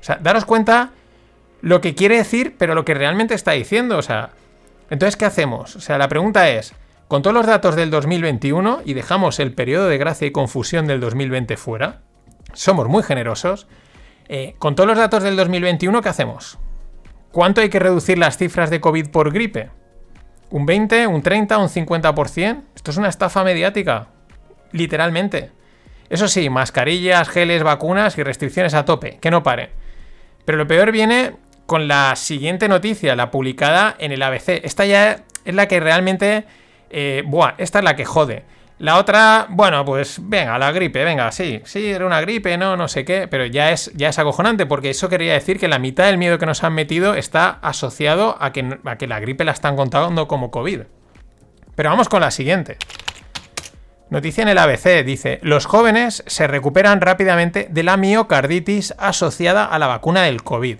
[0.00, 0.90] O sea, daros cuenta
[1.62, 3.98] lo que quiere decir, pero lo que realmente está diciendo.
[3.98, 4.30] O sea,
[4.88, 5.74] entonces, ¿qué hacemos?
[5.74, 6.74] O sea, la pregunta es,
[7.08, 11.00] con todos los datos del 2021 y dejamos el periodo de gracia y confusión del
[11.00, 12.02] 2020 fuera,
[12.52, 13.66] somos muy generosos.
[14.32, 16.56] Eh, con todos los datos del 2021, ¿qué hacemos?
[17.32, 19.70] ¿Cuánto hay que reducir las cifras de COVID por gripe?
[20.50, 22.62] ¿Un 20, un 30, un 50%?
[22.76, 24.06] Esto es una estafa mediática.
[24.70, 25.50] Literalmente.
[26.08, 29.18] Eso sí, mascarillas, geles, vacunas y restricciones a tope.
[29.20, 29.70] Que no pare.
[30.44, 31.32] Pero lo peor viene
[31.66, 34.64] con la siguiente noticia, la publicada en el ABC.
[34.64, 36.44] Esta ya es la que realmente...
[36.90, 38.44] eh, buah, esta es la que jode.
[38.80, 42.88] La otra, bueno, pues venga, la gripe, venga, sí, sí, era una gripe, no, no
[42.88, 46.06] sé qué, pero ya es, ya es acojonante, porque eso quería decir que la mitad
[46.06, 49.52] del miedo que nos han metido está asociado a que, a que la gripe la
[49.52, 50.80] están contando como COVID.
[51.74, 52.78] Pero vamos con la siguiente.
[54.08, 59.78] Noticia en el ABC dice, los jóvenes se recuperan rápidamente de la miocarditis asociada a
[59.78, 60.78] la vacuna del COVID.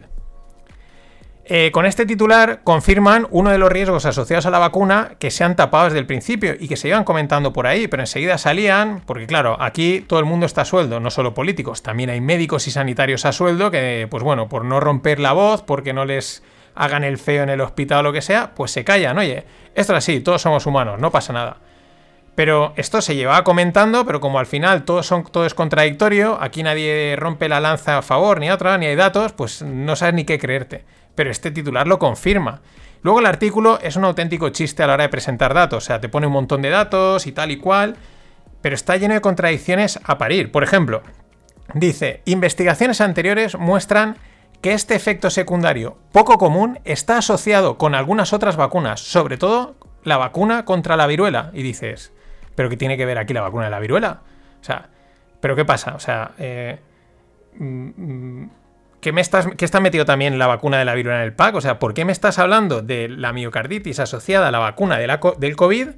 [1.52, 5.42] Eh, con este titular confirman uno de los riesgos asociados a la vacuna que se
[5.42, 9.02] han tapado desde el principio y que se iban comentando por ahí, pero enseguida salían,
[9.04, 12.68] porque claro, aquí todo el mundo está a sueldo, no solo políticos, también hay médicos
[12.68, 16.44] y sanitarios a sueldo que, pues bueno, por no romper la voz, porque no les
[16.76, 19.44] hagan el feo en el hospital o lo que sea, pues se callan, oye,
[19.74, 21.56] esto es así, todos somos humanos, no pasa nada.
[22.36, 27.16] Pero esto se llevaba comentando, pero como al final todo, todo es contradictorio, aquí nadie
[27.18, 30.24] rompe la lanza a favor ni a otra, ni hay datos, pues no sabes ni
[30.24, 30.84] qué creerte.
[31.14, 32.60] Pero este titular lo confirma.
[33.02, 36.00] Luego el artículo es un auténtico chiste a la hora de presentar datos, o sea,
[36.00, 37.96] te pone un montón de datos y tal y cual,
[38.60, 40.52] pero está lleno de contradicciones a parir.
[40.52, 41.02] Por ejemplo,
[41.74, 44.16] dice, investigaciones anteriores muestran
[44.60, 50.18] que este efecto secundario poco común está asociado con algunas otras vacunas, sobre todo la
[50.18, 51.50] vacuna contra la viruela.
[51.54, 52.12] Y dices,
[52.54, 54.20] ¿pero qué tiene que ver aquí la vacuna de la viruela?
[54.60, 54.90] O sea,
[55.40, 55.94] ¿pero qué pasa?
[55.94, 56.78] O sea, eh,
[57.58, 58.50] mm, mm,
[59.00, 61.54] ¿qué, me estás, ¿qué está metido también la vacuna de la viruela en el pack?
[61.56, 65.06] O sea, ¿por qué me estás hablando de la miocarditis asociada a la vacuna de
[65.06, 65.88] la del COVID?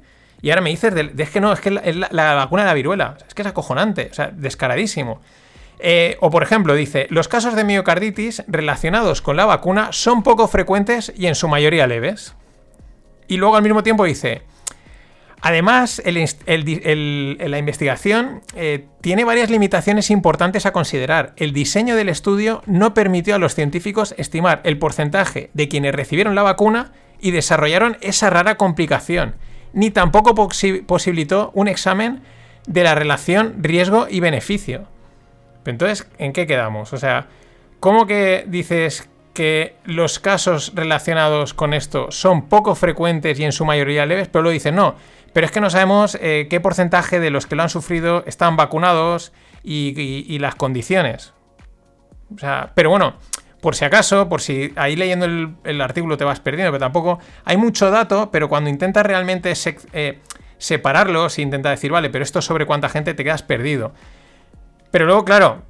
[0.41, 2.67] Y ahora me dices, de, es que no, es que es la- la vacuna de
[2.67, 3.17] la viruela.
[3.27, 5.21] Es que es acojonante, o sea, descaradísimo.
[5.79, 10.47] Eh, o por ejemplo, dice, los casos de miocarditis relacionados con la vacuna son poco
[10.47, 12.35] frecuentes y en su mayoría leves.
[13.27, 14.43] Y luego al mismo tiempo dice,
[15.43, 21.33] además, la investigación eh, tiene varias limitaciones importantes a considerar.
[21.35, 26.33] El diseño del estudio no permitió a los científicos estimar el porcentaje de quienes recibieron
[26.33, 29.35] la vacuna y desarrollaron esa rara complicación,
[29.73, 32.21] ni tampoco posi- posibilitó un examen
[32.65, 34.87] de la relación riesgo y beneficio.
[35.65, 36.93] Entonces, ¿en qué quedamos?
[36.93, 37.27] O sea,
[37.79, 43.65] ¿cómo que dices que los casos relacionados con esto son poco frecuentes y en su
[43.65, 44.27] mayoría leves?
[44.27, 44.95] Pero lo dices, no.
[45.33, 48.55] Pero es que no sabemos eh, qué porcentaje de los que lo han sufrido están
[48.55, 51.33] vacunados y, las condiciones.
[52.35, 53.15] O sea, pero bueno,
[53.61, 57.57] por si acaso, por si ahí leyendo el, artículo te vas perdiendo, pero tampoco hay
[57.57, 60.19] mucho dato, pero cuando intentas realmente sec- eh,
[60.57, 63.93] separarlos e intentas decir, vale, pero esto sobre cuánta gente te quedas perdido.
[64.91, 65.63] Pero luego, claro,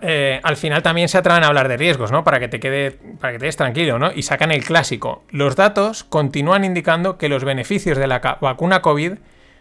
[0.00, 2.24] eh, al final también se atreven a hablar de riesgos, ¿no?
[2.24, 4.12] Para que te quede, para que te des tranquilo, ¿no?
[4.12, 5.24] Y sacan el clásico.
[5.30, 9.14] Los datos continúan indicando que los beneficios de la vacuna COVID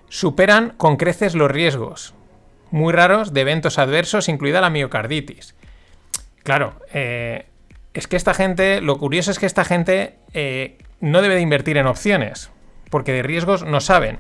[0.09, 2.13] superan con creces los riesgos,
[2.69, 5.55] muy raros, de eventos adversos, incluida la miocarditis.
[6.43, 7.45] Claro, eh,
[7.93, 11.77] es que esta gente, lo curioso es que esta gente eh, no debe de invertir
[11.77, 12.51] en opciones,
[12.89, 14.19] porque de riesgos no saben.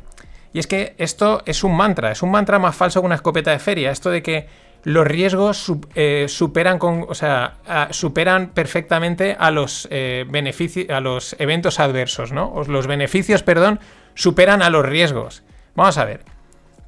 [0.53, 3.51] Y es que esto es un mantra, es un mantra más falso que una escopeta
[3.51, 4.47] de feria, esto de que
[4.83, 7.57] los riesgos eh, superan o sea,
[7.91, 10.25] superan perfectamente a los eh,
[10.89, 12.63] a los eventos adversos, ¿no?
[12.67, 13.79] Los beneficios, perdón,
[14.15, 15.43] superan a los riesgos.
[15.75, 16.30] Vamos a ver.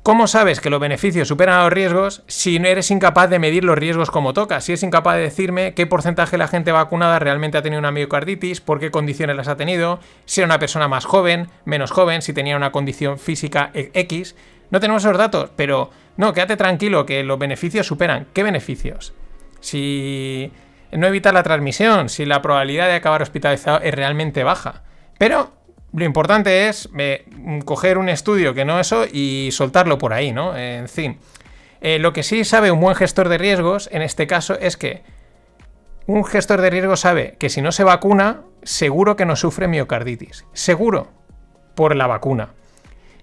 [0.04, 3.64] ¿Cómo sabes que los beneficios superan a los riesgos si no eres incapaz de medir
[3.64, 4.60] los riesgos como toca?
[4.60, 7.94] Si eres incapaz de decirme qué porcentaje de la gente vacunada realmente ha tenido una
[7.94, 12.22] miocarditis, por qué condiciones las ha tenido, si era una persona más joven, menos joven,
[12.22, 14.36] si tenía una condición física e- X.
[14.72, 18.28] No tenemos esos datos, pero no, quédate tranquilo que los beneficios superan.
[18.34, 19.14] ¿Qué beneficios?
[19.62, 20.52] Si
[20.92, 24.84] no evitar la transmisión, si la probabilidad de acabar hospitalizado es realmente baja.
[25.18, 25.54] Pero
[25.94, 27.26] lo importante es eh,
[27.66, 30.58] coger un estudio que no eso y soltarlo por ahí, ¿no?
[30.58, 31.20] En fin.
[31.82, 35.04] Eh, lo que sí sabe un buen gestor de riesgos en este caso es que
[36.08, 40.46] un gestor de riesgos sabe que si no se vacuna, seguro que no sufre miocarditis.
[40.54, 41.12] Seguro.
[41.76, 42.50] Por la vacuna.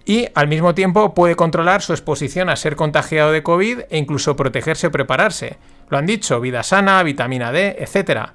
[0.04, 4.36] Y al mismo tiempo puede controlar su exposición a ser contagiado de COVID e incluso
[4.36, 5.58] protegerse o prepararse.
[5.88, 8.30] Lo han dicho, vida sana, vitamina D, etc.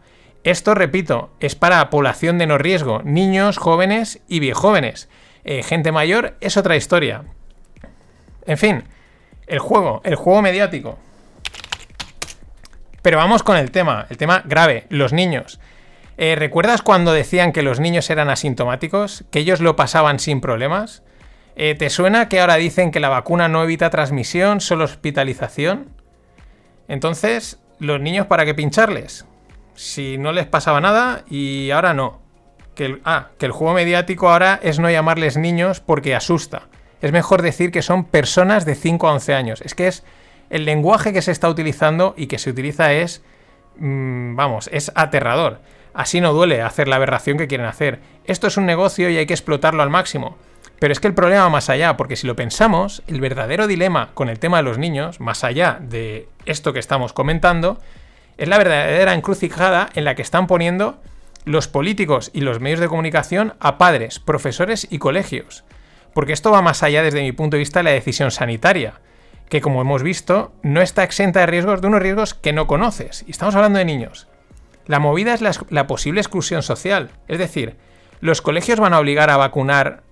[0.45, 5.09] Esto, repito, es para población de no riesgo, niños, jóvenes y viejóvenes.
[5.43, 7.23] Eh, gente mayor es otra historia.
[8.45, 8.83] En fin,
[9.47, 10.99] el juego, el juego mediático.
[13.01, 15.59] Pero vamos con el tema, el tema grave, los niños.
[16.15, 19.25] Eh, ¿Recuerdas cuando decían que los niños eran asintomáticos?
[19.31, 21.01] ¿Que ellos lo pasaban sin problemas?
[21.55, 25.89] Eh, ¿Te suena que ahora dicen que la vacuna no evita transmisión, solo hospitalización?
[26.87, 29.25] Entonces, ¿los niños para qué pincharles?
[29.75, 32.21] Si no les pasaba nada y ahora no.
[32.73, 36.63] Que el, ah, que el juego mediático ahora es no llamarles niños porque asusta.
[37.01, 39.61] Es mejor decir que son personas de 5 a 11 años.
[39.61, 40.03] Es que es
[40.49, 43.21] el lenguaje que se está utilizando y que se utiliza es,
[43.77, 45.59] mm, vamos, es aterrador.
[45.93, 47.99] Así no duele hacer la aberración que quieren hacer.
[48.25, 50.37] Esto es un negocio y hay que explotarlo al máximo.
[50.79, 54.09] Pero es que el problema va más allá, porque si lo pensamos, el verdadero dilema
[54.13, 57.79] con el tema de los niños, más allá de esto que estamos comentando,
[58.37, 60.99] es la verdadera encrucijada en la que están poniendo
[61.45, 65.63] los políticos y los medios de comunicación a padres, profesores y colegios.
[66.13, 68.99] Porque esto va más allá desde mi punto de vista de la decisión sanitaria,
[69.49, 73.23] que como hemos visto, no está exenta de riesgos, de unos riesgos que no conoces.
[73.27, 74.27] Y estamos hablando de niños.
[74.87, 77.11] La movida es la, posible exclusión social.
[77.27, 77.75] Es decir,
[78.21, 80.03] ¿los colegios van a obligar a vacunar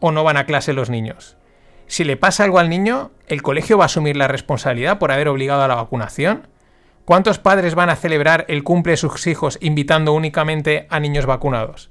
[0.00, 1.36] o no van a clase los niños?
[1.86, 5.28] Si le pasa algo al niño, ¿el colegio va a asumir la responsabilidad por haber
[5.28, 6.48] obligado a la vacunación?
[7.04, 11.90] ¿Cuántos padres van a celebrar el cumple de sus hijos invitando únicamente a niños vacunados?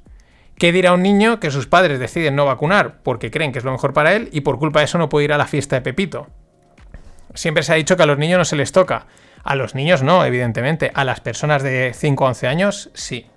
[0.57, 3.71] ¿Qué dirá un niño que sus padres deciden no vacunar porque creen que es lo
[3.71, 5.81] mejor para él y por culpa de eso no puede ir a la fiesta de
[5.81, 6.29] Pepito?
[7.35, 9.05] Siempre se ha dicho que a los niños no se les toca.
[9.43, 10.91] A los niños no, evidentemente.
[10.95, 13.27] A las personas de 5 a 11 años sí.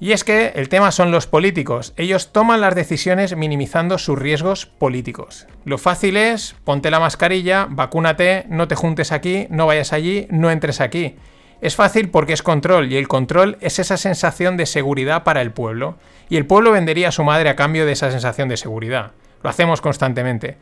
[0.00, 1.92] Y es que el tema son los políticos.
[1.96, 5.46] Ellos toman las decisiones minimizando sus riesgos políticos.
[5.64, 10.52] Lo fácil es, ponte la mascarilla, vacúnate, no te juntes aquí, no vayas allí, no
[10.52, 11.16] entres aquí.
[11.60, 15.50] Es fácil porque es control y el control es esa sensación de seguridad para el
[15.50, 15.96] pueblo.
[16.28, 19.10] Y el pueblo vendería a su madre a cambio de esa sensación de seguridad.
[19.42, 20.56] Lo hacemos constantemente.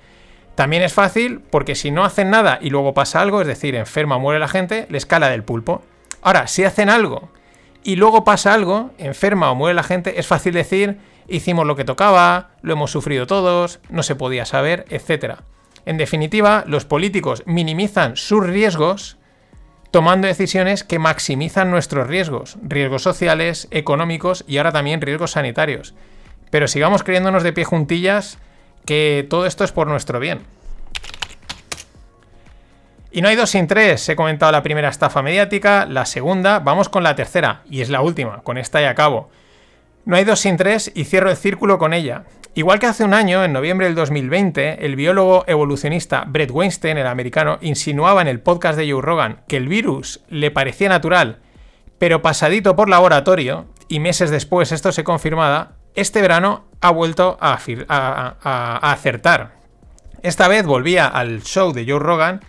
[0.55, 4.17] También es fácil porque si no hacen nada y luego pasa algo, es decir, enferma
[4.17, 5.83] o muere la gente, le escala del pulpo.
[6.23, 7.29] Ahora, si hacen algo
[7.87, 11.85] y luego pasa algo, enferma o muere la gente, es fácil decir, hicimos lo que
[11.85, 15.37] tocaba, lo hemos sufrido todos, no se podía saber, etc.
[15.85, 19.19] En definitiva, los políticos minimizan sus riesgos
[19.93, 25.95] tomando decisiones que maximizan nuestros riesgos, riesgos sociales, económicos y ahora también riesgos sanitarios.
[26.51, 28.39] Pero sigamos creyéndonos de pie juntillas
[28.85, 30.41] que todo esto es por nuestro bien.
[33.11, 34.09] Y no hay dos sin tres.
[34.09, 38.01] He comentado la primera estafa mediática, la segunda, vamos con la tercera, y es la
[38.01, 39.31] última, con esta y acabo.
[40.05, 42.25] No hay dos sin tres y cierro el círculo con ella.
[42.55, 47.07] Igual que hace un año, en noviembre del 2020, el biólogo evolucionista Brett Weinstein, el
[47.07, 51.41] americano, insinuaba en el podcast de Joe Rogan que el virus le parecía natural,
[51.99, 57.59] pero pasadito por laboratorio, y meses después esto se confirmaba, este verano ha vuelto a,
[57.89, 59.57] a acertar.
[60.23, 62.41] Esta vez volvía al show de Joe Rogan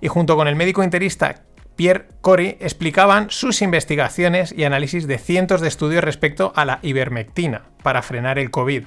[0.00, 1.42] y junto con el médico interista
[1.76, 7.62] Pierre Corey explicaban sus investigaciones y análisis de cientos de estudios respecto a la ivermectina
[7.82, 8.84] para frenar el COVID,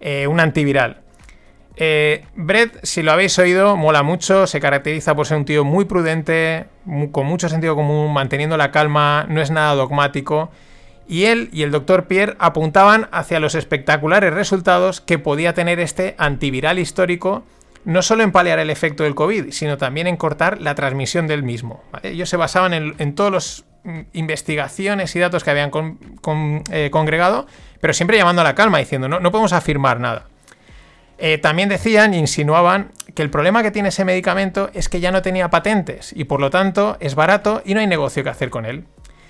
[0.00, 1.02] eh, un antiviral.
[1.78, 5.84] Eh, Brett, si lo habéis oído, mola mucho, se caracteriza por ser un tío muy
[5.84, 6.66] prudente,
[7.12, 10.50] con mucho sentido común, manteniendo la calma, no es nada dogmático.
[11.08, 16.14] Y él y el doctor Pierre apuntaban hacia los espectaculares resultados que podía tener este
[16.18, 17.44] antiviral histórico
[17.86, 21.44] no solo en paliar el efecto del COVID, sino también en cortar la transmisión del
[21.44, 21.84] mismo.
[22.02, 25.70] Ellos se basaban en, todas las mm, investigaciones y datos que habían
[26.72, 27.46] eh, congregado,
[27.80, 30.26] pero siempre llamando a la calma, diciendo, no, no podemos afirmar nada.
[31.18, 35.22] Eh, también decían, insinuaban, que el problema que tiene ese medicamento es que ya no
[35.22, 38.66] tenía patentes y por lo tanto es barato y no hay negocio que hacer con
[38.66, 38.84] él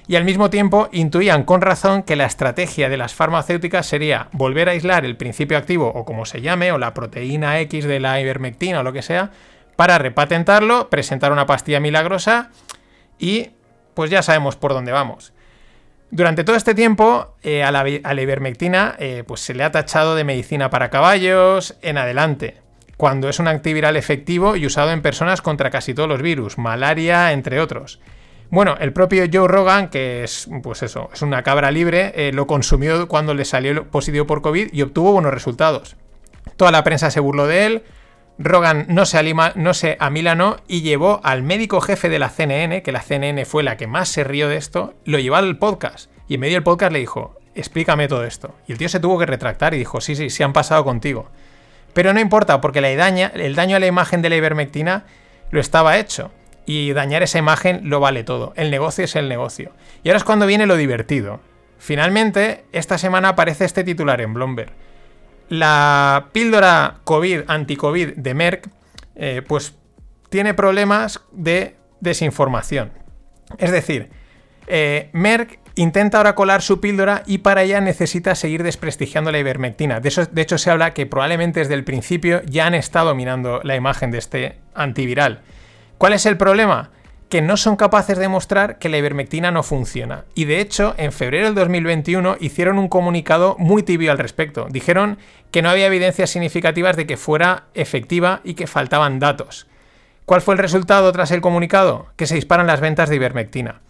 [0.08, 4.68] y al mismo tiempo intuían con razón que la estrategia de las farmacéuticas sería volver
[4.68, 8.20] a aislar el principio activo o como se llame, o la proteína X de la
[8.20, 9.30] ivermectina o lo que sea,
[9.74, 12.50] para repatentarlo, presentar una pastilla milagrosa
[13.18, 13.50] y
[13.94, 15.32] pues ya sabemos por dónde vamos.
[16.10, 20.22] Durante todo este tiempo eh, a, la, ivermectina eh, pues se le ha tachado de
[20.22, 22.58] medicina para caballos en adelante,
[22.96, 27.32] cuando es un antiviral efectivo y usado en personas contra casi todos los virus, malaria
[27.32, 28.00] entre otros.
[28.48, 32.46] Bueno, el propio Joe Rogan, que es, pues eso, es una cabra libre, eh, lo
[32.46, 35.96] consumió cuando le salió positivo por COVID y obtuvo buenos resultados.
[36.56, 37.82] Toda la prensa se burló de él.
[38.38, 42.82] Rogan no se, alima, no se amilanó y llevó al médico jefe de la CNN,
[42.82, 46.10] que la CNN fue la que más se rió de esto, lo llevó al podcast.
[46.28, 48.54] Y en medio del podcast le dijo, explícame todo esto.
[48.68, 51.30] Y el tío se tuvo que retractar y dijo, sí, sí, sí han pasado contigo.
[51.94, 55.06] Pero no importa, porque la el daño a la imagen de la ivermectina
[55.50, 56.30] lo estaba hecho
[56.66, 58.52] y dañar esa imagen lo vale todo.
[58.56, 59.72] El negocio es el negocio.
[60.02, 61.40] Y ahora es cuando viene lo divertido.
[61.78, 64.72] Finalmente, esta semana aparece este titular en Bloomberg.
[65.48, 68.68] La píldora COVID, anti-COVID de Merck,
[69.14, 69.74] eh, pues
[70.28, 72.90] tiene problemas de desinformación.
[73.58, 74.10] Es decir,
[74.66, 80.00] eh, Merck intenta ahora colar su píldora y para ella necesita seguir desprestigiando la ivermectina.
[80.00, 83.76] De, de hecho, se habla que probablemente desde el principio ya han estado minando la
[83.76, 85.42] imagen de este antiviral.
[85.98, 86.90] ¿Cuál es el problema?
[87.30, 90.24] Que no son capaces de demostrar que la ivermectina no funciona.
[90.34, 94.66] Y de hecho, en febrero del 2021 hicieron un comunicado muy tibio al respecto.
[94.70, 95.16] Dijeron
[95.50, 99.66] que no había evidencias significativas de que fuera efectiva y que faltaban datos.
[100.26, 102.08] ¿Cuál fue el resultado tras el comunicado?
[102.16, 103.80] Que se disparan las ventas de ivermectina.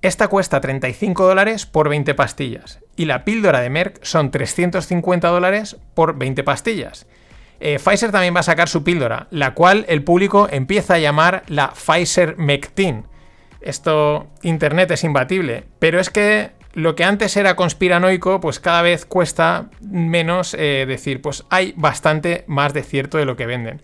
[0.00, 5.76] Esta cuesta 35 dólares por 20 pastillas y la píldora de Merck son 350 dólares
[5.94, 7.06] por 20 pastillas.
[7.66, 11.44] Eh, Pfizer también va a sacar su píldora, la cual el público empieza a llamar
[11.46, 13.06] la Pfizer Mectin.
[13.62, 19.06] Esto, Internet es imbatible, pero es que lo que antes era conspiranoico, pues cada vez
[19.06, 23.80] cuesta menos eh, decir, pues hay bastante más de cierto de lo que venden.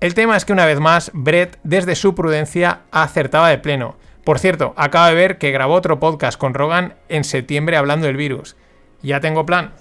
[0.00, 3.96] El tema es que una vez más, Brett, desde su prudencia, acertaba de pleno.
[4.24, 8.18] Por cierto, acabo de ver que grabó otro podcast con Rogan en septiembre hablando del
[8.18, 8.56] virus.
[9.00, 9.72] Ya tengo plan.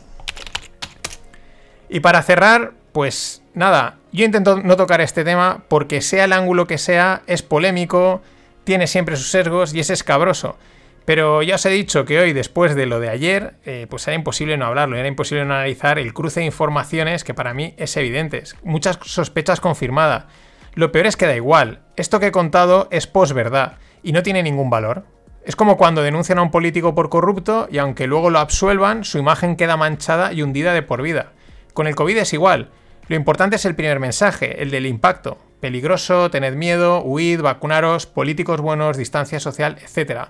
[1.89, 6.66] Y para cerrar, pues nada, yo intento no tocar este tema porque sea el ángulo
[6.66, 8.22] que sea, es polémico,
[8.64, 10.58] tiene siempre sus sesgos y es escabroso.
[11.04, 14.16] Pero ya os he dicho que hoy, después de lo de ayer, eh, pues era
[14.16, 17.98] imposible no hablarlo, era imposible no analizar el cruce de informaciones que para mí es
[17.98, 18.43] evidente.
[18.64, 20.28] Muchas sospechas confirmadas.
[20.74, 23.74] Lo peor es que da igual, esto que he contado es posverdad
[24.04, 25.04] y no tiene ningún valor.
[25.43, 29.18] Es como cuando denuncian a un político por corrupto y aunque luego lo absuelvan, su
[29.18, 31.34] imagen queda manchada y hundida de por vida.
[31.74, 32.70] Con el COVID es igual.
[33.08, 35.38] Lo importante es el primer mensaje, el del impacto.
[35.60, 40.30] Peligroso, tened miedo, huid, vacunaros, políticos buenos, distancia social, etc.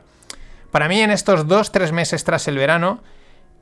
[0.71, 3.01] Para mí en estos dos, tres meses tras el verano,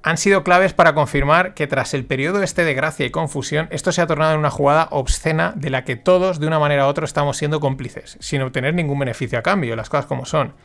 [0.01, 3.91] han sido claves para confirmar que tras el periodo este de gracia y confusión, esto
[3.91, 6.89] se ha tornado en una jugada obscena de la que todos, de una manera u
[6.89, 10.55] otra, estamos siendo cómplices, sin obtener ningún beneficio a cambio, las cosas como son.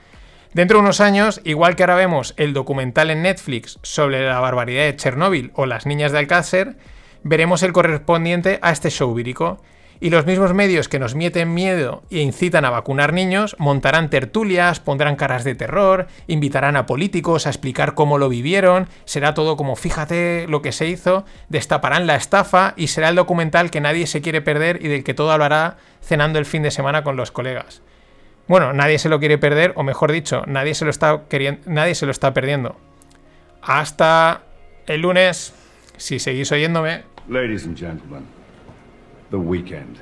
[0.54, 4.84] Dentro de unos años, igual que ahora vemos el documental en Netflix sobre la barbaridad
[4.84, 6.76] de Chernóbil o las niñas de Alcácer,
[7.22, 9.60] veremos el correspondiente a este show vírico
[10.00, 14.80] y los mismos medios que nos mieten miedo e incitan a vacunar niños montarán tertulias,
[14.80, 19.76] pondrán caras de terror, invitarán a políticos a explicar cómo lo vivieron, será todo como
[19.76, 24.20] fíjate lo que se hizo, destaparán la estafa y será el documental que nadie se
[24.20, 27.82] quiere perder y del que todo hablará cenando el fin de semana con los colegas.
[28.46, 31.22] Bueno, nadie se lo quiere perder, o mejor dicho, nadie se lo está,
[31.66, 32.76] nadie se lo está perdiendo.
[33.60, 34.42] Hasta
[34.86, 35.52] el lunes,
[35.98, 37.02] si seguís oyéndome.
[37.28, 38.26] Ladies and gentlemen,
[39.30, 39.98] the weekend.